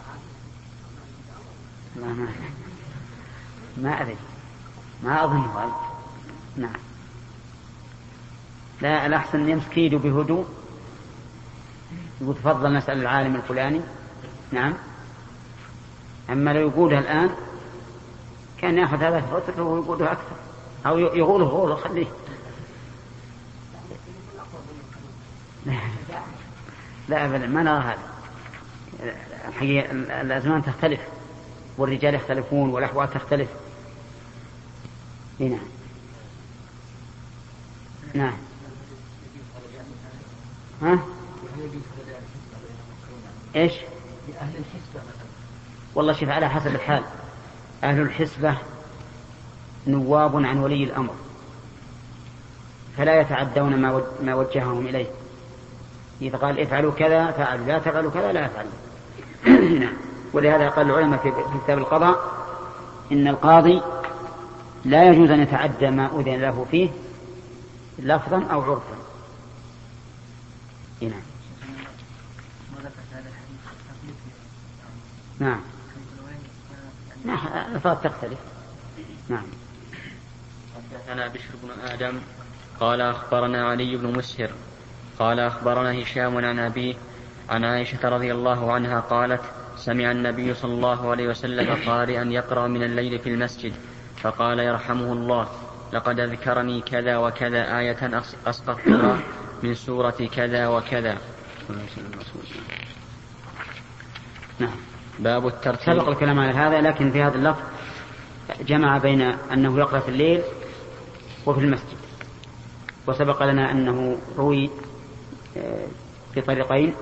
لا 1.97 2.07
ما 2.07 2.28
ما 3.76 4.03
أدري. 4.03 4.16
ما 5.03 5.24
أظنه 5.24 5.72
نعم. 6.57 6.80
لا 8.80 9.07
الأحسن 9.07 9.49
يمسك 9.49 9.78
يده 9.78 9.99
بهدوء. 9.99 10.47
يقول 12.20 12.34
تفضل 12.34 12.76
نسأل 12.76 12.99
العالم 12.99 13.36
الفلاني. 13.36 13.80
نعم. 14.53 14.74
أما 16.30 16.51
لو 16.51 16.68
يقولها 16.68 16.99
الآن 16.99 17.30
كان 18.59 18.78
يأخذ 18.78 19.03
هذا 19.03 19.20
فترة 19.20 19.62
ويقولها 19.62 20.12
أكثر. 20.12 20.47
أو 20.86 20.98
يقوله 20.98 21.44
هو 21.44 21.76
خليه. 21.76 22.06
لا 27.08 27.24
أبدا 27.24 27.46
ما 27.46 27.62
نرى 27.62 27.78
هذا. 27.78 27.98
الحقيقة 29.48 29.90
الأزمان 30.20 30.62
تختلف 30.62 31.00
والرجال 31.78 32.14
يختلفون 32.14 32.70
والأحوال 32.70 33.10
تختلف. 33.10 33.48
نعم. 35.38 35.58
نعم. 38.14 38.36
ها؟ 40.82 40.98
إيش؟ 43.56 43.72
أهل 44.40 44.52
الحسبة 44.56 45.02
والله 45.94 46.12
شوف 46.12 46.28
على 46.28 46.48
حسب 46.50 46.74
الحال. 46.74 47.04
أهل 47.84 48.00
الحسبة 48.00 48.58
نواب 49.89 50.36
عن 50.36 50.59
ولي 50.59 50.84
الأمر. 50.84 51.14
فلا 52.97 53.20
يتعدون 53.20 53.76
ما 53.76 54.03
ما 54.22 54.34
وجههم 54.34 54.86
إليه. 54.86 55.07
إذا 56.22 56.39
قال 56.39 56.61
افعلوا 56.61 56.93
كذا 56.93 57.30
فعلوا. 57.30 57.66
لا 57.66 57.78
تفعلوا 57.78 58.11
كذا 58.11 58.32
لا 58.32 58.47
يفعلوا 58.47 58.70
نعم. 59.84 59.97
ولهذا 60.32 60.68
قال 60.68 60.91
العلماء 60.91 61.18
في 61.18 61.32
كتاب 61.64 61.78
القضاء 61.78 62.39
إن 63.12 63.28
القاضي 63.28 63.82
لا 64.84 65.11
يجوز 65.11 65.30
أن 65.30 65.41
يتعدى 65.41 65.91
ما 65.91 66.07
أذن 66.07 66.41
له 66.41 66.66
فيه 66.70 66.91
لفظا 67.99 68.45
أو 68.53 68.62
عرفا. 68.62 68.99
نعم. 71.01 71.12
نعم. 75.39 75.61
نعم 77.24 77.39
الألفاظ 77.68 77.97
تختلف. 78.03 78.39
نعم. 79.28 79.45
حدثنا 81.09 81.28
بشر 81.28 81.54
بن 81.62 81.70
آدم. 81.92 82.20
قال 82.80 83.00
أخبرنا 83.00 83.68
علي 83.68 83.96
بن 83.96 84.18
مسهر. 84.18 84.50
قال 85.18 85.40
أخبرنا 85.40 86.02
هشام 86.02 86.44
عن 86.44 86.59
أبيه. 86.59 86.94
عن 87.48 87.64
عائشة 87.64 88.09
رضي 88.09 88.32
الله 88.32 88.72
عنها 88.72 89.00
قالت 89.00 89.40
سمع 89.76 90.11
النبي 90.11 90.54
صلى 90.54 90.74
الله 90.74 91.11
عليه 91.11 91.28
وسلم 91.28 91.76
قارئا 91.86 92.24
يقرأ 92.24 92.68
من 92.68 92.82
الليل 92.82 93.18
في 93.18 93.28
المسجد 93.28 93.72
فقال 94.16 94.59
يرحمه 94.59 95.12
الله 95.12 95.48
لقد 95.92 96.20
أذكرني 96.20 96.80
كذا 96.80 97.16
وكذا 97.16 97.78
آية 97.78 98.20
أسقطتها 98.46 99.20
من 99.62 99.74
سورة 99.74 100.28
كذا 100.36 100.68
وكذا. 100.68 101.16
نعم. 104.59 104.76
باب 105.18 105.46
الترتيب. 105.46 105.94
سبق 105.94 106.09
الكلام 106.09 106.40
على 106.40 106.52
هذا 106.52 106.80
لكن 106.80 107.11
في 107.11 107.22
هذا 107.22 107.34
اللفظ 107.34 107.62
جمع 108.61 108.98
بين 108.98 109.20
أنه 109.52 109.78
يقرأ 109.78 110.00
في 110.00 110.09
الليل 110.09 110.42
وفي 111.49 111.61
المسجد. 111.61 111.99
وسبق 113.07 113.42
لنا 113.42 113.70
أنه 113.70 114.18
روي 114.38 114.70
آه، 115.57 115.86
في 116.34 116.40
طريقين. 116.40 116.94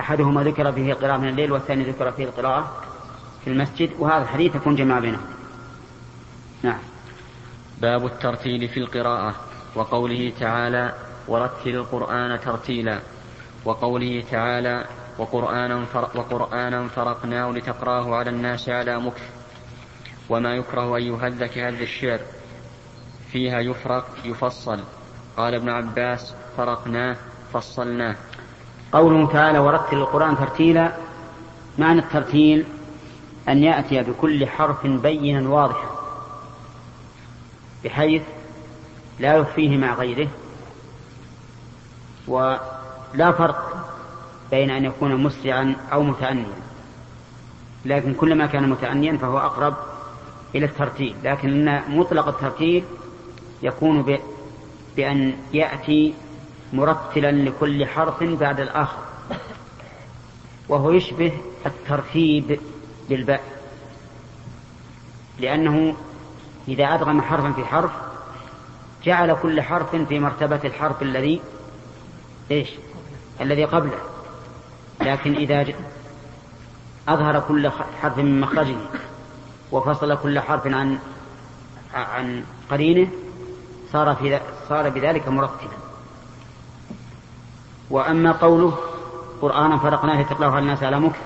أحدهما 0.00 0.42
ذكر 0.42 0.72
فيه 0.72 0.92
القراءة 0.92 1.16
من 1.16 1.28
الليل 1.28 1.52
والثاني 1.52 1.84
ذكر 1.84 2.12
فيه 2.12 2.24
القراءة 2.24 2.82
في 3.44 3.50
المسجد 3.50 3.90
وهذا 3.98 4.22
الحديث 4.22 4.54
يكون 4.54 4.76
جمع 4.76 4.98
بينهم. 4.98 5.26
نعم. 6.62 6.78
باب 7.80 8.06
الترتيل 8.06 8.68
في 8.68 8.80
القراءة 8.80 9.34
وقوله 9.74 10.32
تعالى 10.40 10.94
ورتل 11.28 11.74
القرآن 11.74 12.40
ترتيلا 12.40 13.00
وقوله 13.64 14.24
تعالى 14.30 14.84
وقرآنا, 15.18 15.86
وقرآنا 16.14 16.88
فرقناه 16.88 17.50
لتقراه 17.50 18.16
على 18.16 18.30
الناس 18.30 18.68
على 18.68 19.00
مكث 19.00 19.22
وما 20.28 20.54
يكره 20.54 20.96
أن 20.96 21.02
يهذ 21.02 21.46
كهذ 21.46 21.80
الشعر. 21.80 22.20
فيها 23.32 23.60
يفرق 23.60 24.06
يفصل. 24.24 24.80
قال 25.36 25.54
ابن 25.54 25.68
عباس 25.68 26.34
فرقناه 26.56 27.16
فصلناه. 27.52 28.16
قوله 28.92 29.26
تعالى 29.26 29.58
ورتل 29.58 29.96
القرآن 29.96 30.36
ترتيلا 30.36 30.92
معنى 31.78 32.00
الترتيل 32.00 32.64
أن 33.48 33.62
يأتي 33.62 34.02
بكل 34.02 34.46
حرف 34.46 34.86
بينا 34.86 35.48
واضحا 35.48 35.88
بحيث 37.84 38.22
لا 39.18 39.36
يخفيه 39.36 39.76
مع 39.76 39.94
غيره 39.94 40.28
ولا 42.28 43.32
فرق 43.32 43.86
بين 44.50 44.70
أن 44.70 44.84
يكون 44.84 45.16
مسرعا 45.16 45.76
أو 45.92 46.02
متأنيا. 46.02 46.58
لكن 47.84 48.14
كلما 48.14 48.46
كان 48.46 48.68
متأنيا 48.68 49.16
فهو 49.16 49.38
أقرب 49.38 49.74
إلى 50.54 50.66
الترتيل. 50.66 51.16
لكن 51.24 51.80
مطلق 51.88 52.28
الترتيل 52.28 52.84
يكون 53.62 54.18
بأن 54.96 55.34
يأتي 55.52 56.14
مرتلا 56.72 57.32
لكل 57.32 57.86
حرف 57.86 58.22
بعد 58.22 58.60
الآخر 58.60 58.98
وهو 60.68 60.90
يشبه 60.90 61.32
الترتيب 61.66 62.60
بالباء 63.08 63.42
لأنه 65.38 65.96
إذا 66.68 66.84
أدغم 66.84 67.22
حرفا 67.22 67.52
في 67.52 67.64
حرف 67.64 67.90
جعل 69.04 69.36
كل 69.42 69.62
حرف 69.62 69.96
في 69.96 70.18
مرتبة 70.18 70.60
الحرف 70.64 71.02
الذي 71.02 71.40
إيش؟ 72.50 72.68
الذي 73.40 73.64
قبله. 73.64 73.98
لكن 75.00 75.34
إذا 75.34 75.66
أظهر 77.08 77.40
كل 77.40 77.70
حرف 78.02 78.18
من 78.18 78.40
مخرجه 78.40 78.76
وفصل 79.72 80.18
كل 80.22 80.40
حرف 80.40 80.66
عن 80.66 80.98
عن 81.94 82.44
قرينه 82.70 83.08
صار 83.92 84.14
في 84.14 84.40
صار 84.68 84.88
بذلك 84.88 85.28
مرتبا. 85.28 85.76
وأما 87.90 88.32
قوله 88.32 88.78
قرآنا 89.42 89.78
فرقناه 89.78 90.22
تقرأه 90.22 90.50
على 90.50 90.58
الناس 90.58 90.82
على 90.82 91.00
مكث 91.00 91.18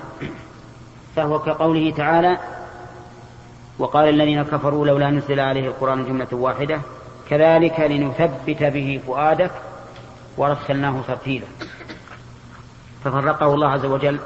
فهو 1.15 1.39
كقوله 1.39 1.91
تعالى 1.91 2.37
وقال 3.79 4.09
الذين 4.09 4.43
كفروا 4.43 4.85
لولا 4.87 5.09
نزل 5.09 5.39
عليه 5.39 5.67
القرآن 5.67 6.05
جملة 6.05 6.27
واحدة 6.31 6.81
كذلك 7.29 7.79
لنثبت 7.79 8.63
به 8.63 9.01
فؤادك 9.07 9.51
ورسلناه 10.37 11.01
ترتيلا. 11.07 11.45
ففرقه 13.03 13.53
الله 13.53 13.67
عز 13.67 13.85
وجل 13.85 14.19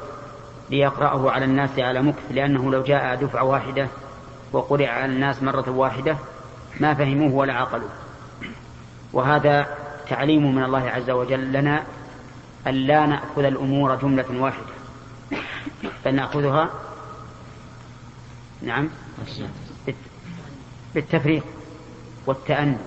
ليقرأه 0.69 1.31
على 1.31 1.45
الناس 1.45 1.79
على 1.79 2.01
مكث 2.01 2.23
لأنه 2.31 2.71
لو 2.71 2.83
جاء 2.83 3.15
دفعة 3.15 3.43
واحدة 3.43 3.87
وقرئ 4.53 4.87
على 4.87 5.05
الناس 5.05 5.43
مرة 5.43 5.69
واحدة 5.69 6.17
ما 6.79 6.93
فهموه 6.93 7.33
ولا 7.33 7.53
عقلوه. 7.53 7.89
وهذا 9.13 9.77
تعليم 10.09 10.55
من 10.55 10.63
الله 10.63 10.89
عز 10.89 11.09
وجل 11.09 11.53
لنا 11.53 11.83
أن 12.67 12.73
لا 12.73 13.05
نأخذ 13.05 13.43
الأمور 13.43 13.95
جملة 13.95 14.25
واحدة. 14.41 14.77
بل 16.05 16.15
نأخذها 16.15 16.69
نعم 18.61 18.89
بالتفريق 20.95 21.43
والتأني 22.25 22.77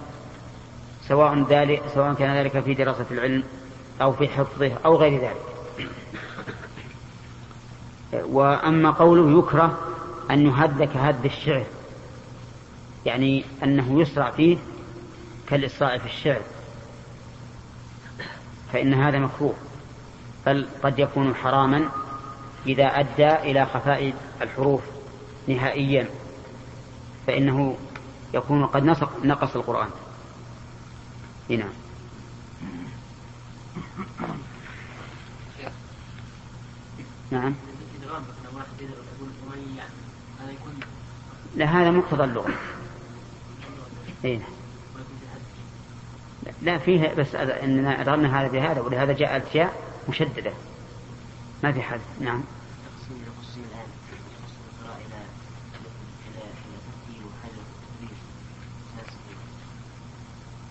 سواء 1.08 1.46
ذلك 1.50 1.82
سواء 1.94 2.14
كان 2.14 2.36
ذلك 2.36 2.60
في 2.60 2.74
دراسة 2.74 3.06
العلم 3.10 3.44
أو 4.02 4.12
في 4.12 4.28
حفظه 4.28 4.72
أو 4.84 4.96
غير 4.96 5.20
ذلك. 5.20 5.50
وأما 8.12 8.90
قوله 8.90 9.38
يكره 9.38 9.78
أن 10.30 10.46
يهد 10.46 10.82
كهد 10.82 11.24
الشعر 11.24 11.64
يعني 13.06 13.44
أنه 13.62 14.00
يسرع 14.00 14.30
فيه 14.30 14.58
كالإسراع 15.50 15.98
في 15.98 16.06
الشعر. 16.06 16.42
فإن 18.72 18.94
هذا 18.94 19.18
مكروه. 19.18 19.54
بل 20.46 20.68
قد 20.82 20.98
يكون 20.98 21.34
حراما 21.34 21.88
إذا 22.66 22.84
أدى 22.84 23.32
إلى 23.32 23.66
خفاء 23.66 24.14
الحروف 24.42 24.82
نهائيا. 25.48 26.08
فإنه 27.26 27.78
يكون 28.34 28.66
قد 28.66 28.84
نقص 29.24 29.56
القرآن. 29.56 29.90
نعم. 31.48 31.72
نعم. 37.30 37.54
لا 41.56 41.66
هذا 41.66 41.90
مقتضى 41.90 42.24
اللغة. 42.24 42.50
نعم. 44.24 44.59
لا 46.62 46.78
فيه 46.78 47.14
بس 47.14 47.34
اننا 47.34 48.00
ادغمنا 48.00 48.40
هذا 48.40 48.48
بهذا 48.48 48.80
ولهذا 48.80 49.12
جاء 49.12 49.36
الأشياء 49.36 49.74
مشددة. 50.08 50.52
ما 51.62 51.72
في 51.72 51.82
حد. 51.82 52.00
نعم. 52.20 52.42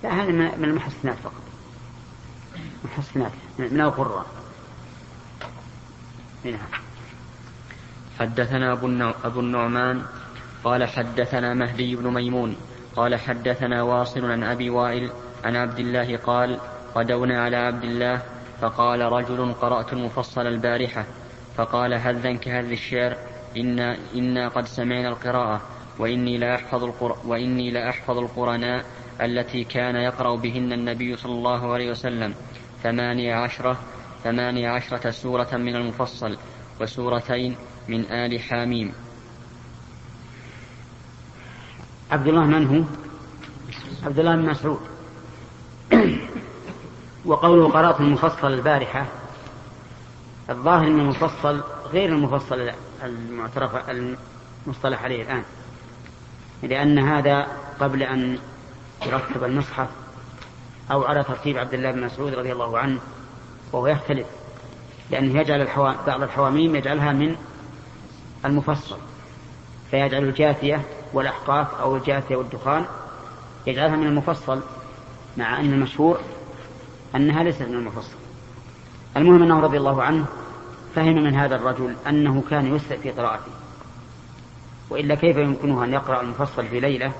لا 0.03 0.09
هذا 0.09 0.31
من 0.31 0.63
المحسنات 0.63 1.17
فقط. 1.17 1.43
محسنات 2.83 3.31
من 3.59 3.81
القراء. 3.81 4.25
نعم 6.43 6.67
حدثنا. 8.19 8.73
أبو 9.23 9.39
النعمان 9.39 10.05
قال 10.63 10.83
حدثنا 10.83 11.53
مهدي 11.53 11.95
بن 11.95 12.13
ميمون 12.13 12.55
قال 12.95 13.15
حدثنا 13.15 13.83
واصل 13.83 14.31
عن 14.31 14.43
أبي 14.43 14.69
وائل 14.69 15.11
عن 15.43 15.55
عبد 15.55 15.79
الله 15.79 16.17
قال 16.17 16.59
غدونا 16.95 17.43
على 17.43 17.57
عبد 17.57 17.83
الله 17.83 18.21
فقال 18.61 19.01
رجل 19.01 19.53
قرأت 19.53 19.93
المفصل 19.93 20.47
البارحة 20.47 21.05
فقال 21.55 21.93
هذا 21.93 22.33
كهذ 22.33 22.71
الشعر 22.71 23.17
إنا, 23.57 23.97
إنا 24.15 24.47
قد 24.47 24.65
سمعنا 24.67 25.09
القراءة 25.09 25.61
وإني 25.99 26.37
لا 26.37 26.55
أحفظ 26.55 26.83
القر... 26.83 27.17
وإني 27.25 27.71
لا 27.71 27.89
أحفظ 27.89 28.17
القرناء 28.17 28.85
التي 29.21 29.63
كان 29.63 29.95
يقرأ 29.95 30.35
بهن 30.35 30.73
النبي 30.73 31.17
صلى 31.17 31.31
الله 31.31 31.73
عليه 31.73 31.91
وسلم 31.91 32.33
ثمانية 32.83 33.35
عشرة 33.35 33.79
ثمانية 34.23 34.69
عشرة 34.69 35.11
سورة 35.11 35.57
من 35.57 35.75
المفصل 35.75 36.37
وسورتين 36.81 37.55
من 37.87 38.05
آل 38.11 38.39
حاميم 38.39 38.93
عبد 42.11 42.27
الله 42.27 42.45
من 42.45 42.67
هو؟ 42.67 42.83
عبد 44.05 44.19
الله 44.19 44.35
بن 44.35 44.45
مسعود. 44.49 44.79
وقوله 47.25 47.69
قرأت 47.69 47.99
المفصل 47.99 48.53
البارحة. 48.53 49.05
الظاهر 50.49 50.89
من 50.89 50.99
المفصل 50.99 51.63
غير 51.91 52.09
المفصل 52.09 52.71
المعترف 53.03 53.89
المصطلح 54.67 55.03
عليه 55.03 55.23
الآن. 55.23 55.43
لأن 56.63 56.99
هذا 56.99 57.47
قبل 57.79 58.03
أن 58.03 58.39
يرتب 59.05 59.43
المصحف 59.43 59.87
أو 60.91 61.03
على 61.03 61.23
ترتيب 61.23 61.57
عبد 61.57 61.73
الله 61.73 61.91
بن 61.91 62.01
مسعود 62.01 62.33
رضي 62.33 62.51
الله 62.51 62.79
عنه 62.79 62.99
وهو 63.71 63.87
يختلف. 63.87 64.27
لأنه 65.11 65.39
يجعل 65.39 65.61
الحوا... 65.61 65.93
بعض 66.07 66.23
الحواميم 66.23 66.75
يجعلها 66.75 67.11
من 67.11 67.35
المفصل. 68.45 68.97
فيجعل 69.91 70.23
الجاثية 70.23 70.81
والأحقاف 71.13 71.81
أو 71.81 71.95
الجاثية 71.95 72.35
والدخان 72.35 72.85
يجعلها 73.67 73.95
من 73.95 74.07
المفصل. 74.07 74.61
مع 75.37 75.59
أن 75.59 75.73
المشهور 75.73 76.19
أنها 77.15 77.43
ليست 77.43 77.61
من 77.61 77.73
المفصل. 77.73 78.17
المهم 79.17 79.43
أنه 79.43 79.59
رضي 79.59 79.77
الله 79.77 80.03
عنه 80.03 80.25
فهم 80.95 81.15
من 81.23 81.35
هذا 81.35 81.55
الرجل 81.55 81.95
أنه 82.07 82.43
كان 82.49 82.75
يسرع 82.75 82.97
في 82.97 83.11
قراءته 83.11 83.51
وإلا 84.89 85.15
كيف 85.15 85.37
يمكنه 85.37 85.83
أن 85.83 85.93
يقرأ 85.93 86.21
المفصل 86.21 86.67
في 86.67 86.79
ليلة؟ 86.79 87.11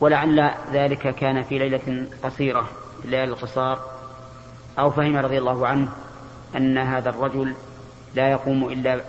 ولعل 0.00 0.50
ذلك 0.72 1.14
كان 1.14 1.42
في 1.42 1.58
ليلة 1.58 2.06
قصيرة 2.22 2.68
الليالي 3.04 3.32
القصار 3.32 3.80
أو 4.78 4.90
فهم 4.90 5.16
رضي 5.16 5.38
الله 5.38 5.66
عنه 5.66 5.88
أن 6.56 6.78
هذا 6.78 7.10
الرجل 7.10 7.54
لا 8.14 8.30
يقوم 8.30 8.68
إلا 8.68 9.00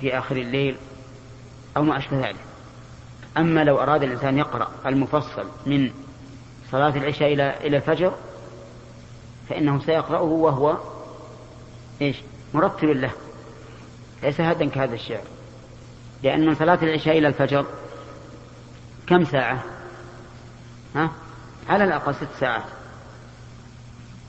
في 0.00 0.18
آخر 0.18 0.36
الليل 0.36 0.76
أو 1.76 1.82
ما 1.82 1.98
أشبه 1.98 2.28
ذلك. 2.28 2.40
أما 3.36 3.64
لو 3.64 3.78
أراد 3.78 4.02
الإنسان 4.02 4.38
يقرأ 4.38 4.68
المفصل 4.86 5.46
من 5.66 5.90
صلاة 6.74 6.96
العشاء 6.96 7.32
إلى 7.32 7.56
إلى 7.56 7.76
الفجر 7.76 8.14
فإنه 9.48 9.80
سيقرأه 9.80 10.22
وهو 10.22 10.78
إيش؟ 12.02 12.16
مرتل 12.54 13.00
له. 13.00 13.10
ليس 14.22 14.40
هدا 14.40 14.68
كهذا 14.68 14.94
الشعر. 14.94 15.24
لأن 16.22 16.46
من 16.46 16.54
صلاة 16.54 16.78
العشاء 16.82 17.18
إلى 17.18 17.28
الفجر 17.28 17.66
كم 19.06 19.24
ساعة؟ 19.24 19.64
ها؟ 20.94 21.10
على 21.68 21.84
الأقل 21.84 22.14
ست 22.14 22.28
ساعات. 22.40 22.64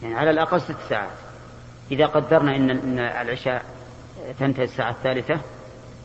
يعني 0.02 0.16
على 0.16 0.30
الأقل 0.30 0.62
ست 0.62 0.78
ساعات. 0.90 1.18
إذا 1.92 2.06
قدرنا 2.06 2.56
إن 2.56 2.70
إن 2.70 3.00
العشاء 3.00 3.66
تنتهي 4.40 4.64
الساعة 4.64 4.92
الثالثة 4.92 5.40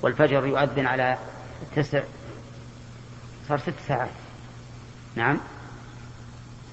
والفجر 0.02 0.46
يؤذن 0.46 0.86
على 0.86 1.18
تسع 1.76 2.02
صار 3.48 3.58
ست 3.58 3.74
ساعات. 3.88 4.10
نعم؟ 5.16 5.40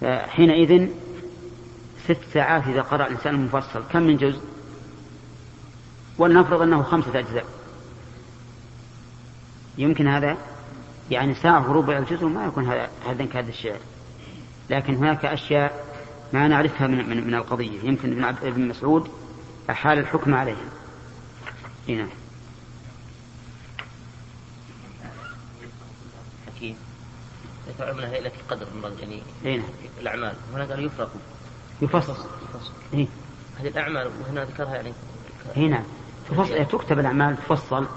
حينئذ 0.04 0.90
ست 2.06 2.20
ساعات 2.34 2.68
إذا 2.68 2.82
قرأ 2.82 3.08
الإنسان 3.08 3.36
المفصل. 3.36 3.84
كم 3.92 4.04
من 4.04 4.18
جزء؟ 4.18 4.42
ولنفرض 6.18 6.62
أنه 6.62 6.84
خمسة 6.84 7.20
أجزاء. 7.20 7.46
يمكن 9.78 10.08
هذا؟ 10.08 10.38
يعني 11.12 11.36
ساعة 11.36 11.70
وربع 11.70 11.98
الجزء 11.98 12.26
ما 12.26 12.46
يكون 12.46 12.66
هذا 12.66 12.90
هذا 13.10 13.26
كهذا 13.26 13.50
الشعر 13.50 13.80
لكن 14.70 14.96
هناك 14.96 15.26
أشياء 15.26 15.86
ما 16.34 16.48
نعرفها 16.48 16.88
من, 16.88 17.10
من, 17.10 17.28
من 17.28 17.36
القضية. 17.36 17.80
يمكن 17.84 18.24
ابن, 18.24 18.48
ابن 18.48 18.68
مسعود 18.68 19.10
أحال 19.70 20.00
الحكم 20.00 20.34
عليها. 20.34 20.68
هنا 21.90 22.08
حكيم 26.48 26.76
يفعلون 27.78 28.06
ليلة 28.06 28.32
القدر 28.42 28.68
يعني 29.00 29.22
هنا. 29.46 29.64
الأعمال. 30.02 30.34
هنا 30.54 30.66
قال 30.66 30.86
يفرق. 30.86 31.12
يفصل. 31.82 32.14
يفصل. 32.14 32.72
إيه؟ 32.94 33.08
هذه 33.60 33.68
الأعمال 33.68 34.12
وهنا 34.22 34.46
ذكرها 34.46 34.76
يعني. 34.76 34.94
هنا 35.56 35.84
تفصل 36.30 36.66
تكتب 36.66 37.00
الأعمال 37.00 37.38
تفصل. 37.38 37.88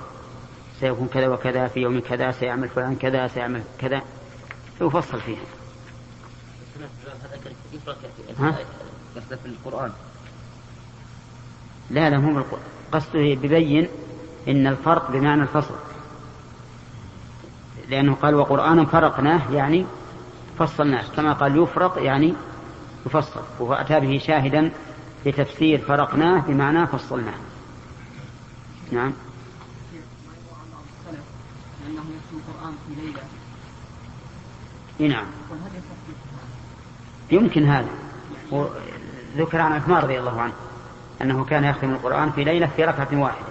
سيكون 0.80 1.08
كذا 1.08 1.28
وكذا 1.28 1.68
في 1.68 1.80
يوم 1.80 2.00
كذا 2.00 2.30
سيعمل 2.30 2.68
فلان 2.68 2.96
كذا 2.96 3.28
سيعمل 3.28 3.62
كذا. 3.78 4.02
يفصل 4.80 5.20
فيها. 5.20 5.44
ها؟ 8.38 8.58
قصده 9.16 9.36
في 9.36 9.46
القرآن 9.46 9.92
لا 11.90 12.10
لا 12.10 12.18
مو 12.18 12.44
قصده 12.92 13.34
ببين 13.34 13.88
إن 14.48 14.66
الفرق 14.66 15.10
بمعنى 15.10 15.42
الفصل. 15.42 15.74
لأنه 17.90 18.14
قال 18.14 18.34
وقرآنا 18.34 18.84
فرقناه 18.84 19.40
يعني 19.52 19.86
فصلناه. 20.58 21.04
كما 21.16 21.32
قال 21.32 21.62
يفرق 21.62 22.02
يعني 22.02 22.34
يفصل. 23.06 23.40
وهو 23.60 23.74
أتى 23.74 24.00
به 24.00 24.20
شاهدا 24.26 24.72
لتفسير 25.26 25.78
فرقناه 25.78 26.40
بمعنى 26.40 26.86
فصلناه. 26.86 27.34
نعم. 28.92 29.12
نعم. 34.98 35.26
يمكن 37.30 37.64
هذا. 37.64 37.88
ذكر 39.36 39.60
عن 39.60 39.72
عثمان 39.72 40.02
رضي 40.02 40.18
الله 40.18 40.40
عنه 40.40 40.52
أنه 41.22 41.44
كان 41.44 41.64
يختم 41.64 41.90
القرآن 41.90 42.30
في 42.30 42.44
ليلة 42.44 42.66
في 42.76 42.84
ركعة 42.84 43.08
واحدة. 43.12 43.46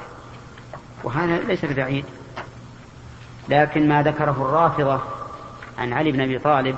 وهذا 1.03 1.37
ليس 1.37 1.65
ببعيد. 1.65 2.05
لكن 3.49 3.87
ما 3.87 4.03
ذكره 4.03 4.31
الرافضة 4.31 5.01
عن 5.77 5.93
علي 5.93 6.11
بن 6.11 6.21
أبي 6.21 6.39
طالب 6.39 6.77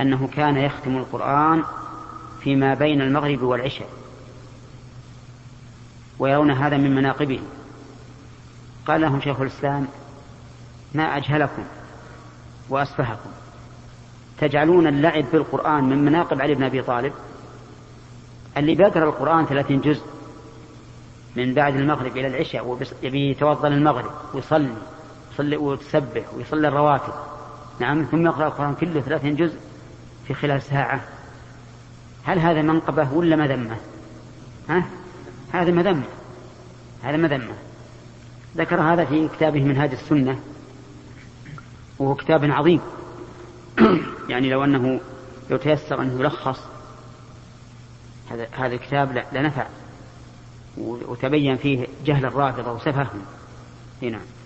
أنه 0.00 0.28
كان 0.36 0.56
يختم 0.56 0.96
القرآن 0.96 1.64
فيما 2.40 2.74
بين 2.74 3.00
المغرب 3.00 3.42
والعشاء 3.42 3.88
ويرون 6.18 6.50
هذا 6.50 6.76
من 6.76 6.94
مناقبه 6.94 7.40
قال 8.86 9.00
لهم 9.00 9.20
شيخ 9.20 9.40
الإسلام 9.40 9.86
ما 10.94 11.16
أجهلكم 11.16 11.64
وأسفهكم 12.68 13.30
تجعلون 14.38 14.86
اللعب 14.86 15.24
بالقرآن 15.32 15.84
من 15.84 16.04
مناقب 16.04 16.40
علي 16.40 16.54
بن 16.54 16.62
أبي 16.62 16.82
طالب؟ 16.82 17.12
اللي 18.56 18.74
بيقرأ 18.74 19.04
القرآن 19.04 19.46
ثلاثين 19.46 19.80
جزء 19.80 20.02
من 21.36 21.54
بعد 21.54 21.76
المغرب 21.76 22.16
إلى 22.16 22.26
العشاء 22.26 22.66
ويبي 23.02 23.30
يتوضأ 23.30 23.68
للمغرب 23.68 24.12
ويصلي 25.40 25.56
يصلي 25.56 25.56
ويتسبح 25.56 26.34
ويصلي 26.34 26.68
الرواتب. 26.68 27.12
نعم 27.80 28.04
ثم 28.04 28.26
يقرأ 28.26 28.46
القرآن 28.46 28.74
كله 28.74 29.00
ثلاثين 29.00 29.36
جزء 29.36 29.58
في 30.26 30.34
خلال 30.34 30.62
ساعة. 30.62 31.00
هل 32.24 32.38
هذا 32.38 32.62
منقبة 32.62 33.12
ولا 33.12 33.36
مذمة؟ 33.36 33.76
ها؟ 34.68 34.84
هذا 35.52 35.70
مذمة. 35.70 36.04
هذا 37.02 37.16
مذمة. 37.16 37.54
ذكر 38.56 38.80
هذا 38.80 39.04
في 39.04 39.28
كتابه 39.28 39.64
منهاج 39.64 39.92
السنة. 39.92 40.40
وهو 41.98 42.14
كتاب 42.14 42.44
عظيم. 42.44 42.80
يعني 44.30 44.50
لو 44.50 44.64
أنه 44.64 45.00
لو 45.50 45.56
تيسر 45.56 46.02
أنه 46.02 46.20
يلخص 46.20 46.60
هذا 48.30 48.48
هذا 48.52 48.74
الكتاب 48.74 49.24
لنفع. 49.32 49.66
وتبين 50.78 51.56
فيه 51.56 51.86
جهل 52.04 52.24
الرافضة 52.24 52.72
وسفههم. 52.72 53.22
نعم. 54.02 54.39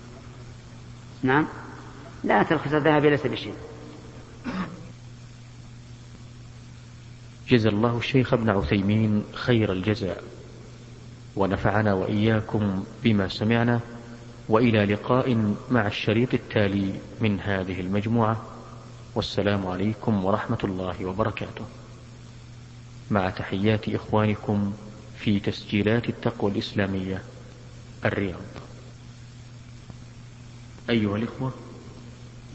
نعم. 1.24 1.46
لا 2.24 2.42
تلخص 2.42 2.72
الذهب 2.72 3.04
ليس 3.04 3.26
بشيء. 3.26 3.54
جزا 7.48 7.68
الله 7.68 7.98
الشيخ 7.98 8.34
ابن 8.34 8.50
عثيمين 8.50 9.24
خير 9.32 9.72
الجزاء. 9.72 10.24
ونفعنا 11.36 11.92
وإياكم 11.94 12.84
بما 13.02 13.28
سمعنا 13.28 13.80
وإلى 14.48 14.84
لقاء 14.84 15.54
مع 15.70 15.86
الشريط 15.86 16.34
التالي 16.34 17.00
من 17.20 17.40
هذه 17.40 17.80
المجموعة. 17.80 18.44
والسلام 19.14 19.66
عليكم 19.66 20.24
ورحمة 20.24 20.58
الله 20.64 21.04
وبركاته. 21.06 21.64
مع 23.10 23.30
تحيات 23.30 23.88
إخوانكم 23.88 24.72
في 25.16 25.40
تسجيلات 25.40 26.08
التقوى 26.08 26.50
الإسلامية 26.50 27.22
الرياض. 28.04 28.63
أيها 30.90 31.16
الإخوة 31.16 31.52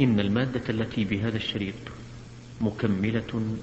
إن 0.02 0.20
المادة 0.20 0.62
التي 0.70 1.04
بهذا 1.04 1.38
الشريط 1.38 1.76
مكملة 2.62 3.58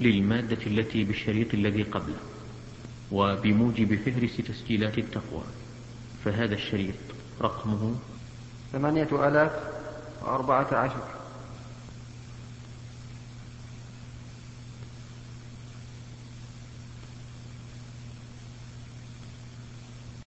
للمادة 0.00 0.58
التي 0.66 1.04
بالشريط 1.04 1.54
الذي 1.54 1.82
قبله 1.82 2.20
وبموجب 3.12 3.94
فهرس 3.94 4.36
تسجيلات 4.36 4.98
التقوى 4.98 5.42
فهذا 6.24 6.54
الشريط 6.54 6.94
رقمه 7.40 7.94
ثمانية 8.72 9.28
آلاف 9.28 9.52
وأربعة 10.22 10.74
عشر. 10.74 11.19